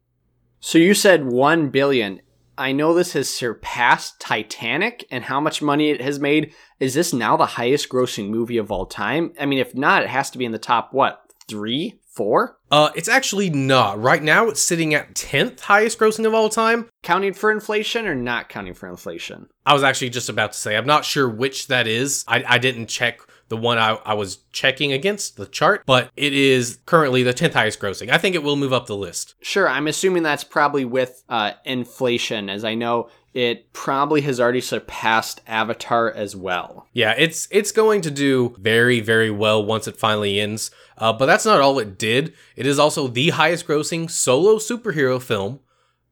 [0.59, 2.21] So you said 1 billion.
[2.57, 6.53] I know this has surpassed Titanic and how much money it has made.
[6.79, 9.33] Is this now the highest grossing movie of all time?
[9.39, 12.57] I mean, if not, it has to be in the top, what, three, four?
[12.71, 14.01] Uh, it's actually not.
[14.01, 16.87] Right now, it's sitting at 10th highest grossing of all time.
[17.01, 19.47] Counting for inflation or not counting for inflation?
[19.65, 22.23] I was actually just about to say, I'm not sure which that is.
[22.27, 26.33] I, I didn't check the one I, I was checking against the chart, but it
[26.33, 28.09] is currently the 10th highest grossing.
[28.09, 29.35] I think it will move up the list.
[29.41, 34.61] Sure, I'm assuming that's probably with uh, inflation, as I know it probably has already
[34.61, 36.87] surpassed Avatar as well.
[36.93, 40.71] Yeah, it's it's going to do very very well once it finally ends.
[40.97, 42.33] Uh, but that's not all it did.
[42.55, 45.61] It is also the highest grossing solo superhero film,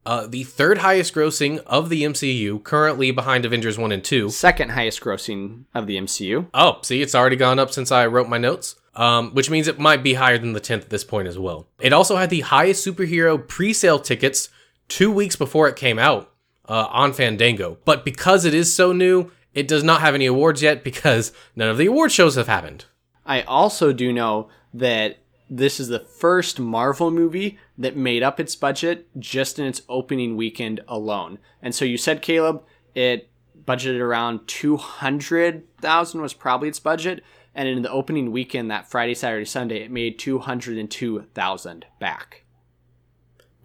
[0.06, 4.30] uh, the third highest grossing of the MCU, currently behind Avengers 1 and 2.
[4.30, 6.46] Second highest grossing of the MCU.
[6.54, 8.76] Oh, see, it's already gone up since I wrote my notes.
[8.94, 11.68] Um, which means it might be higher than the 10th at this point as well.
[11.78, 14.48] It also had the highest superhero pre sale tickets
[14.88, 16.32] two weeks before it came out
[16.68, 17.78] uh, on Fandango.
[17.84, 21.68] But because it is so new, it does not have any awards yet because none
[21.68, 22.84] of the award shows have happened.
[23.26, 25.18] I also do know that
[25.50, 30.36] this is the first Marvel movie that made up its budget just in its opening
[30.36, 31.38] weekend alone.
[31.62, 32.62] And so you said, Caleb,
[32.94, 33.30] it
[33.64, 37.22] budgeted around 200,000 was probably its budget.
[37.54, 42.44] And in the opening weekend, that Friday, Saturday, Sunday, it made 202,000 back.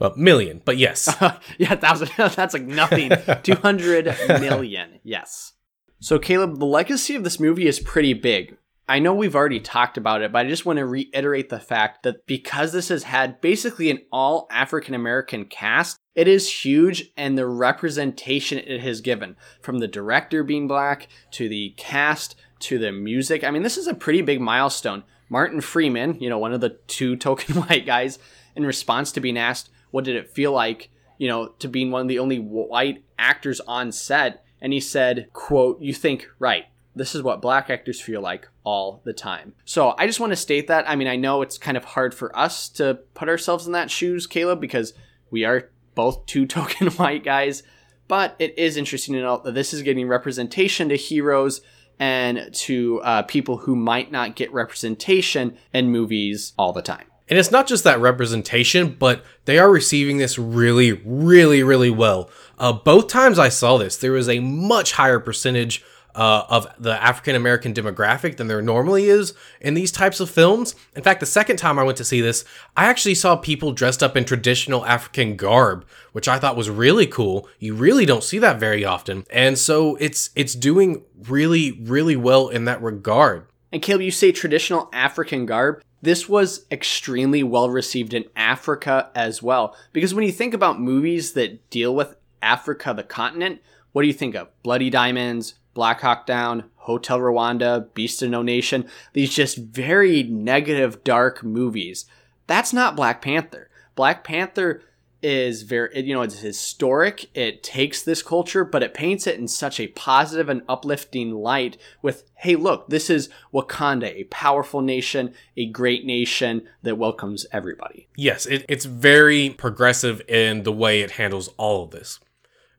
[0.04, 1.08] Well, million, but yes.
[1.58, 2.10] yeah, thousand.
[2.18, 3.10] That's like nothing.
[3.44, 5.00] 200 million.
[5.02, 5.54] Yes.
[6.02, 8.58] So, Caleb, the legacy of this movie is pretty big.
[8.90, 12.04] I know we've already talked about it, but I just want to reiterate the fact
[12.04, 17.38] that because this has had basically an all African American cast, it is huge and
[17.38, 22.92] the representation it has given from the director being black to the cast to the
[22.92, 23.46] music.
[23.46, 25.06] I mean, this is a pretty big milestone.
[25.30, 28.20] Martin Freeman, you know, one of the two token white guys,
[28.56, 30.90] in response to being asked, what did it feel like,
[31.20, 34.44] you know, to being one of the only white actors on set?
[34.60, 36.66] And he said, quote, you think, right,
[36.96, 39.54] this is what black actors feel like all the time.
[39.66, 40.90] So I just want to state that.
[40.90, 43.92] I mean, I know it's kind of hard for us to put ourselves in that
[43.92, 44.94] shoes, Caleb, because
[45.30, 47.62] we are both two token white guys.
[48.08, 51.62] But it is interesting to note that this is getting representation to heroes
[52.00, 57.06] and to uh, people who might not get representation in movies all the time.
[57.30, 62.30] And it's not just that representation, but they are receiving this really, really, really well.
[62.60, 65.84] Uh, both times I saw this, there was a much higher percentage
[66.16, 70.76] uh, of the African American demographic than there normally is in these types of films.
[70.96, 72.46] In fact, the second time I went to see this,
[72.78, 77.08] I actually saw people dressed up in traditional African garb, which I thought was really
[77.08, 77.48] cool.
[77.60, 82.50] You really don't see that very often, and so it's it's doing really really well
[82.50, 83.48] in that regard.
[83.72, 85.82] And Caleb, you say traditional African garb.
[86.04, 91.32] This was extremely well received in Africa as well, because when you think about movies
[91.32, 93.62] that deal with Africa, the continent,
[93.94, 94.50] what do you think of?
[94.64, 101.06] Bloody Diamonds, Black Hawk Down, Hotel Rwanda, Beast of No Nation, these just very negative,
[101.06, 102.06] dark movies.
[102.48, 103.70] That's not Black Panther.
[103.96, 104.82] Black Panther
[105.24, 107.30] is very, you know, it's historic.
[107.36, 111.78] It takes this culture, but it paints it in such a positive and uplifting light
[112.02, 118.10] with, hey, look, this is Wakanda, a powerful nation, a great nation that welcomes everybody.
[118.18, 122.20] Yes, it, it's very progressive in the way it handles all of this.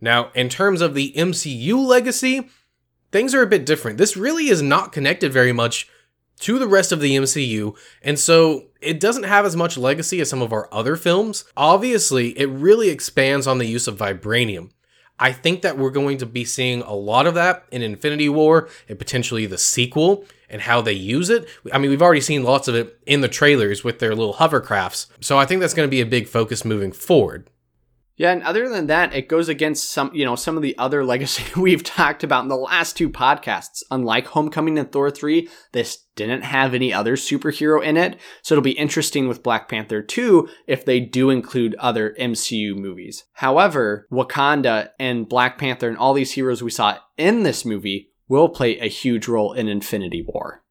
[0.01, 2.51] Now, in terms of the MCU legacy,
[3.11, 3.97] things are a bit different.
[3.97, 5.89] This really is not connected very much
[6.41, 10.29] to the rest of the MCU, and so it doesn't have as much legacy as
[10.29, 11.45] some of our other films.
[11.57, 14.71] Obviously, it really expands on the use of vibranium.
[15.19, 18.69] I think that we're going to be seeing a lot of that in Infinity War
[18.89, 21.49] and potentially the sequel and how they use it.
[21.73, 25.07] I mean, we've already seen lots of it in the trailers with their little hovercrafts.
[25.21, 27.49] So I think that's going to be a big focus moving forward.
[28.17, 31.05] Yeah, and other than that, it goes against some, you know, some of the other
[31.05, 33.83] legacy we've talked about in the last two podcasts.
[33.91, 38.21] Unlike Homecoming and Thor 3, this didn't have any other superhero in it.
[38.43, 43.25] So it'll be interesting with Black Panther 2 if they do include other MCU movies.
[43.35, 48.49] However, Wakanda and Black Panther and all these heroes we saw in this movie will
[48.49, 50.64] play a huge role in Infinity War.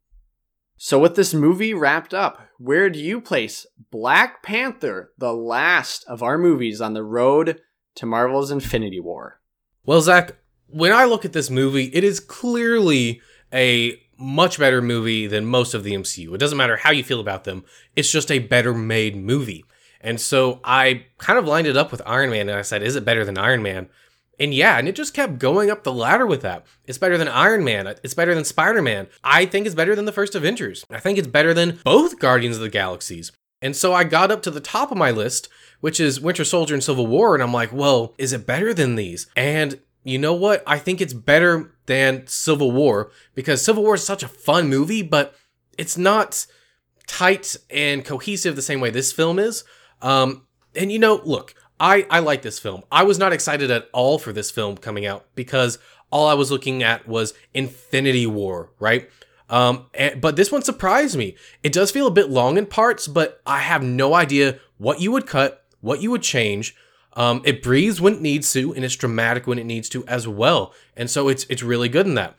[0.85, 6.22] So, with this movie wrapped up, where do you place Black Panther, the last of
[6.22, 7.61] our movies on the road
[7.95, 9.39] to Marvel's Infinity War?
[9.85, 10.35] Well, Zach,
[10.68, 13.22] when I look at this movie, it is clearly
[13.53, 16.35] a much better movie than most of the MCU.
[16.35, 17.64] It doesn't matter how you feel about them,
[17.95, 19.64] it's just a better made movie.
[20.01, 22.97] And so I kind of lined it up with Iron Man and I said, is
[22.97, 23.88] it better than Iron Man?
[24.39, 26.65] And yeah, and it just kept going up the ladder with that.
[26.85, 27.88] It's better than Iron Man.
[28.03, 29.07] It's better than Spider Man.
[29.23, 30.85] I think it's better than the first Avengers.
[30.89, 33.31] I think it's better than both Guardians of the Galaxies.
[33.61, 35.47] And so I got up to the top of my list,
[35.80, 38.95] which is Winter Soldier and Civil War, and I'm like, well, is it better than
[38.95, 39.27] these?
[39.38, 40.64] And you know what?
[40.68, 45.01] I think it's better than Civil War because Civil War is such a fun movie,
[45.01, 45.35] but
[45.77, 46.45] it's not
[47.07, 49.64] tight and cohesive the same way this film is.
[50.01, 50.45] Um,
[50.76, 52.84] and you know, look, I, I like this film.
[52.91, 55.80] I was not excited at all for this film coming out because
[56.12, 59.10] all I was looking at was Infinity War, right?
[59.50, 61.36] Um, and, but this one surprised me.
[61.64, 65.12] It does feel a bit long in parts, but I have no idea what you
[65.12, 66.76] would cut, what you would change.
[67.14, 70.28] Um, it breathes when it needs to, and it's dramatic when it needs to as
[70.28, 70.74] well.
[70.95, 72.36] And so it's it's really good in that.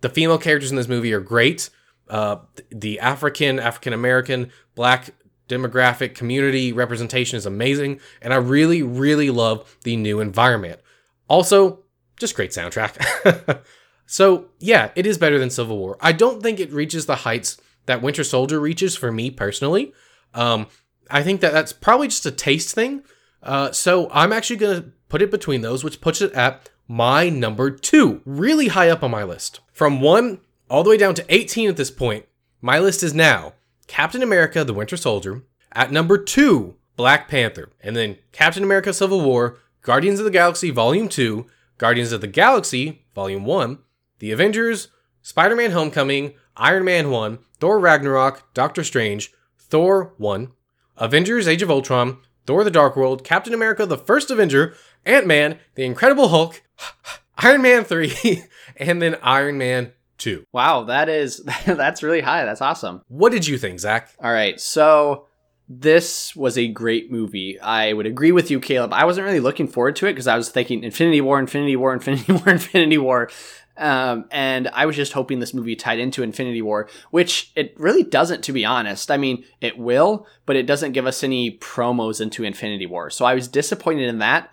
[0.00, 1.70] The female characters in this movie are great.
[2.08, 2.36] Uh,
[2.70, 5.10] the African, African American, Black
[5.52, 10.80] demographic community representation is amazing, and I really, really love the new environment.
[11.28, 11.80] Also,
[12.18, 13.62] just great soundtrack.
[14.06, 15.96] so, yeah, it is better than Civil War.
[16.00, 19.92] I don't think it reaches the heights that Winter Soldier reaches for me personally.
[20.34, 20.66] Um,
[21.10, 23.02] I think that that's probably just a taste thing.
[23.42, 27.28] Uh, so, I'm actually going to put it between those, which puts it at my
[27.28, 29.60] number two, really high up on my list.
[29.72, 32.26] From one all the way down to 18 at this point,
[32.60, 33.54] my list is now
[33.86, 35.42] Captain America the Winter Soldier.
[35.72, 37.70] At number two, Black Panther.
[37.80, 41.46] And then Captain America Civil War, Guardians of the Galaxy Volume 2,
[41.78, 43.78] Guardians of the Galaxy Volume 1,
[44.18, 44.88] The Avengers,
[45.22, 50.52] Spider Man Homecoming, Iron Man 1, Thor Ragnarok, Doctor Strange, Thor 1,
[50.98, 55.58] Avengers Age of Ultron, Thor the Dark World, Captain America the First Avenger, Ant Man,
[55.74, 56.62] The Incredible Hulk,
[57.38, 58.44] Iron Man 3,
[58.76, 59.92] and then Iron Man
[60.22, 60.44] two.
[60.52, 62.44] Wow, that is that's really high.
[62.44, 63.02] That's awesome.
[63.08, 64.10] What did you think, Zach?
[64.22, 65.26] All right, so
[65.68, 67.58] this was a great movie.
[67.60, 68.92] I would agree with you, Caleb.
[68.92, 71.92] I wasn't really looking forward to it because I was thinking Infinity War, Infinity War,
[71.94, 73.30] Infinity War, Infinity War.
[73.76, 78.02] Um, and I was just hoping this movie tied into Infinity War, which it really
[78.02, 79.10] doesn't, to be honest.
[79.10, 83.08] I mean, it will, but it doesn't give us any promos into Infinity War.
[83.08, 84.52] So I was disappointed in that.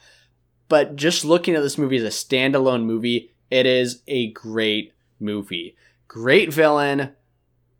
[0.69, 5.75] But just looking at this movie as a standalone movie, it is a great movie.
[6.07, 7.13] Great villain.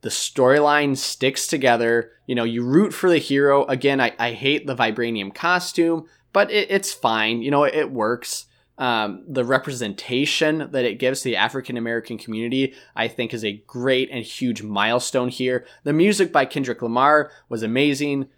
[0.01, 2.11] The storyline sticks together.
[2.25, 3.65] You know, you root for the hero.
[3.65, 7.41] Again, I, I hate the vibranium costume, but it, it's fine.
[7.41, 8.45] You know, it, it works.
[8.77, 13.61] Um, the representation that it gives to the African American community, I think, is a
[13.67, 15.65] great and huge milestone here.
[15.83, 18.29] The music by Kendrick Lamar was amazing.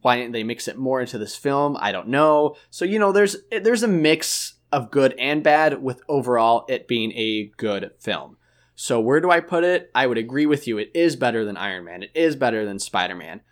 [0.00, 1.76] Why didn't they mix it more into this film?
[1.78, 2.56] I don't know.
[2.70, 7.12] So you know, there's there's a mix of good and bad, with overall it being
[7.12, 8.38] a good film.
[8.82, 9.90] So where do I put it?
[9.94, 10.78] I would agree with you.
[10.78, 12.02] It is better than Iron Man.
[12.02, 13.42] It is better than Spider Man.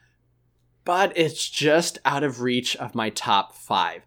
[0.87, 4.07] But it's just out of reach of my top five.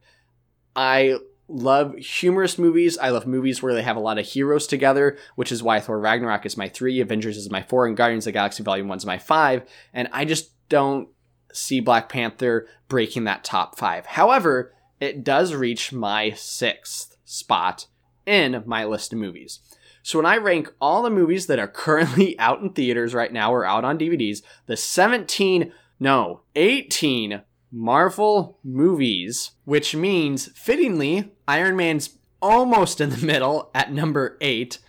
[0.75, 1.17] I
[1.47, 2.97] love humorous movies.
[2.97, 5.99] I love movies where they have a lot of heroes together, which is why Thor
[5.99, 8.97] Ragnarok is my three, Avengers is my four, and Guardians of the Galaxy Volume 1
[8.97, 9.61] is my five.
[9.93, 11.07] And I just don't
[11.53, 14.07] see Black Panther breaking that top five.
[14.07, 17.85] However, it does reach my sixth spot
[18.25, 19.59] in my list of movies.
[20.03, 23.53] So when I rank all the movies that are currently out in theaters right now
[23.53, 27.41] or out on DVDs, the 17, no, 18
[27.71, 34.79] Marvel movies, which means fittingly, Iron Man's almost in the middle at number 8.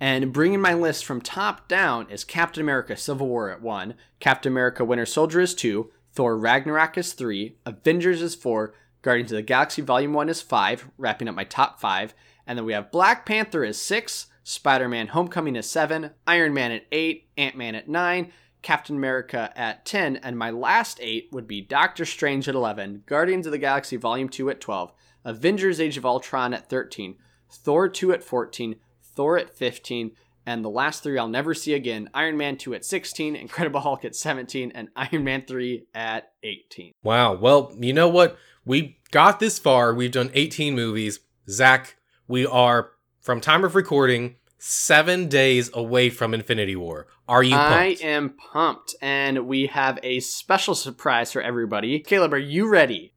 [0.00, 4.52] And bringing my list from top down is Captain America Civil War at 1, Captain
[4.52, 8.72] America Winter Soldier is 2, Thor Ragnarok is 3, Avengers is 4,
[9.02, 12.14] Guardians of the Galaxy Volume 1 is 5, wrapping up my top 5,
[12.46, 16.72] and then we have Black Panther is 6, Spider Man Homecoming at 7, Iron Man
[16.72, 21.46] at 8, Ant Man at 9, Captain America at 10, and my last 8 would
[21.46, 24.90] be Doctor Strange at 11, Guardians of the Galaxy Volume 2 at 12,
[25.26, 27.16] Avengers Age of Ultron at 13,
[27.50, 30.12] Thor 2 at 14, Thor at 15,
[30.46, 34.06] and the last three I'll never see again Iron Man 2 at 16, Incredible Hulk
[34.06, 36.92] at 17, and Iron Man 3 at 18.
[37.02, 37.34] Wow.
[37.34, 38.38] Well, you know what?
[38.64, 39.92] We got this far.
[39.92, 41.20] We've done 18 movies.
[41.50, 41.96] Zach,
[42.26, 42.92] we are,
[43.28, 47.06] from time of recording, seven days away from Infinity War.
[47.28, 48.02] Are you pumped?
[48.02, 52.00] I am pumped, and we have a special surprise for everybody.
[52.00, 53.12] Caleb, are you ready?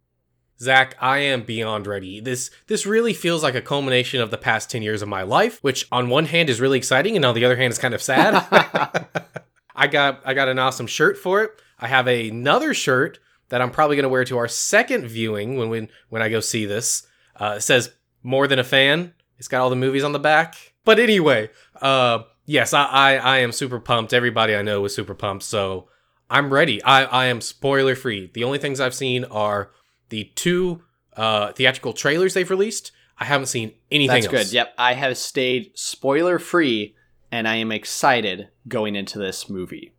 [0.60, 2.20] Zach, I am beyond ready.
[2.20, 5.60] This this really feels like a culmination of the past 10 years of my life,
[5.62, 8.02] which on one hand is really exciting and on the other hand is kind of
[8.02, 8.34] sad.
[9.74, 11.52] I got I got an awesome shirt for it.
[11.80, 15.70] I have another shirt that I'm probably going to wear to our second viewing when
[15.70, 17.08] when, when I go see this.
[17.38, 17.94] Uh, it says
[18.24, 19.14] more than a fan.
[19.42, 20.56] It's got all the movies on the back.
[20.86, 21.50] But anyway,
[21.82, 24.14] uh, yes, I, I, I am super pumped.
[24.14, 25.44] Everybody I know is super pumped.
[25.44, 25.88] So
[26.30, 26.80] I'm ready.
[26.84, 28.30] I, I am spoiler free.
[28.36, 29.72] The only things I've seen are
[30.10, 30.84] the two
[31.18, 32.92] uh, theatrical trailers they've released.
[33.18, 34.50] I haven't seen anything That's else.
[34.50, 34.54] good.
[34.54, 34.76] Yep.
[34.78, 36.96] I have stayed spoiler free
[37.32, 39.96] and I am excited going into this movie.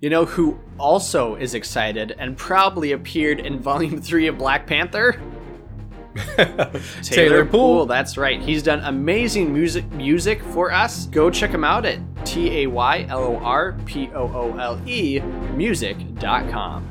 [0.00, 5.22] You know who also is excited and probably appeared in Volume 3 of Black Panther?
[7.02, 7.86] Taylor Poole.
[7.86, 8.40] That's right.
[8.40, 11.06] He's done amazing music music for us.
[11.06, 14.80] Go check him out at T A Y L O R P O O L
[14.86, 15.20] E
[15.54, 16.88] music.com.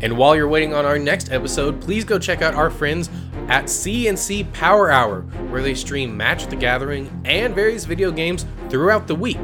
[0.00, 3.10] And while you're waiting on our next episode, please go check out our friends
[3.48, 9.08] at CNC Power Hour, where they stream Magic the Gathering and various video games throughout
[9.08, 9.40] the week.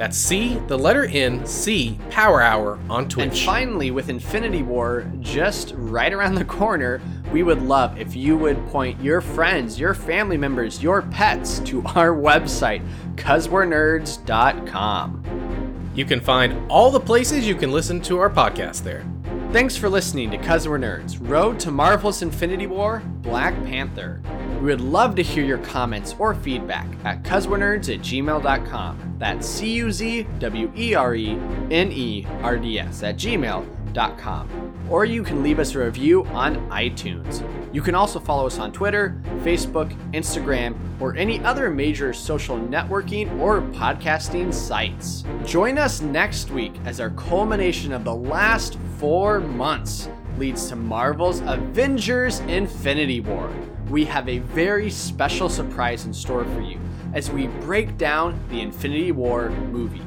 [0.00, 3.26] That's C, the letter N, C, Power Hour on Twitch.
[3.26, 7.02] And finally, with Infinity War just right around the corner,
[7.34, 11.82] we would love if you would point your friends, your family members, your pets to
[11.88, 12.82] our website,
[13.16, 15.90] cuzwe'renerds.com.
[15.94, 19.04] You can find all the places you can listen to our podcast there.
[19.52, 24.22] Thanks for listening to Cuz We're Nerds Road to Marvel's Infinity War Black Panther.
[24.60, 29.16] We would love to hear your comments or feedback at cuzwe'renerds at gmail.com.
[29.18, 31.30] That's C U Z W E R E
[31.70, 34.86] N E R D S at gmail.com.
[34.90, 37.42] Or you can leave us a review on iTunes.
[37.72, 43.40] You can also follow us on Twitter, Facebook, Instagram, or any other major social networking
[43.40, 45.24] or podcasting sites.
[45.46, 51.40] Join us next week as our culmination of the last four months leads to Marvel's
[51.40, 53.50] Avengers Infinity War.
[53.90, 56.78] We have a very special surprise in store for you
[57.12, 60.04] as we break down the Infinity War movie.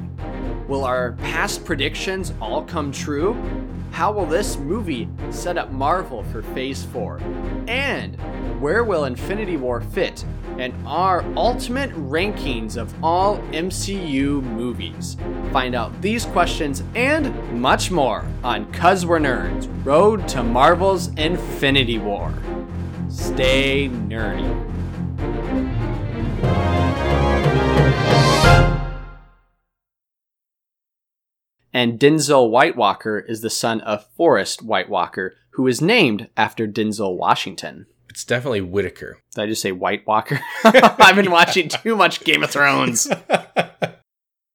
[0.66, 3.36] Will our past predictions all come true?
[3.90, 7.20] How will this movie set up Marvel for Phase 4?
[7.68, 8.16] And
[8.58, 10.24] where will Infinity War fit
[10.58, 15.18] in our ultimate rankings of all MCU movies?
[15.52, 21.98] Find out these questions and much more on Cuz We're Nerds Road to Marvel's Infinity
[21.98, 22.32] War.
[23.14, 24.44] Stay nerdy.
[31.72, 36.66] And Denzel White Walker is the son of Forest White Walker, who is named after
[36.66, 37.86] Denzel Washington.
[38.08, 39.18] It's definitely Whitaker.
[39.34, 40.40] Did I just say White Walker?
[40.64, 43.08] I've been watching too much Game of Thrones.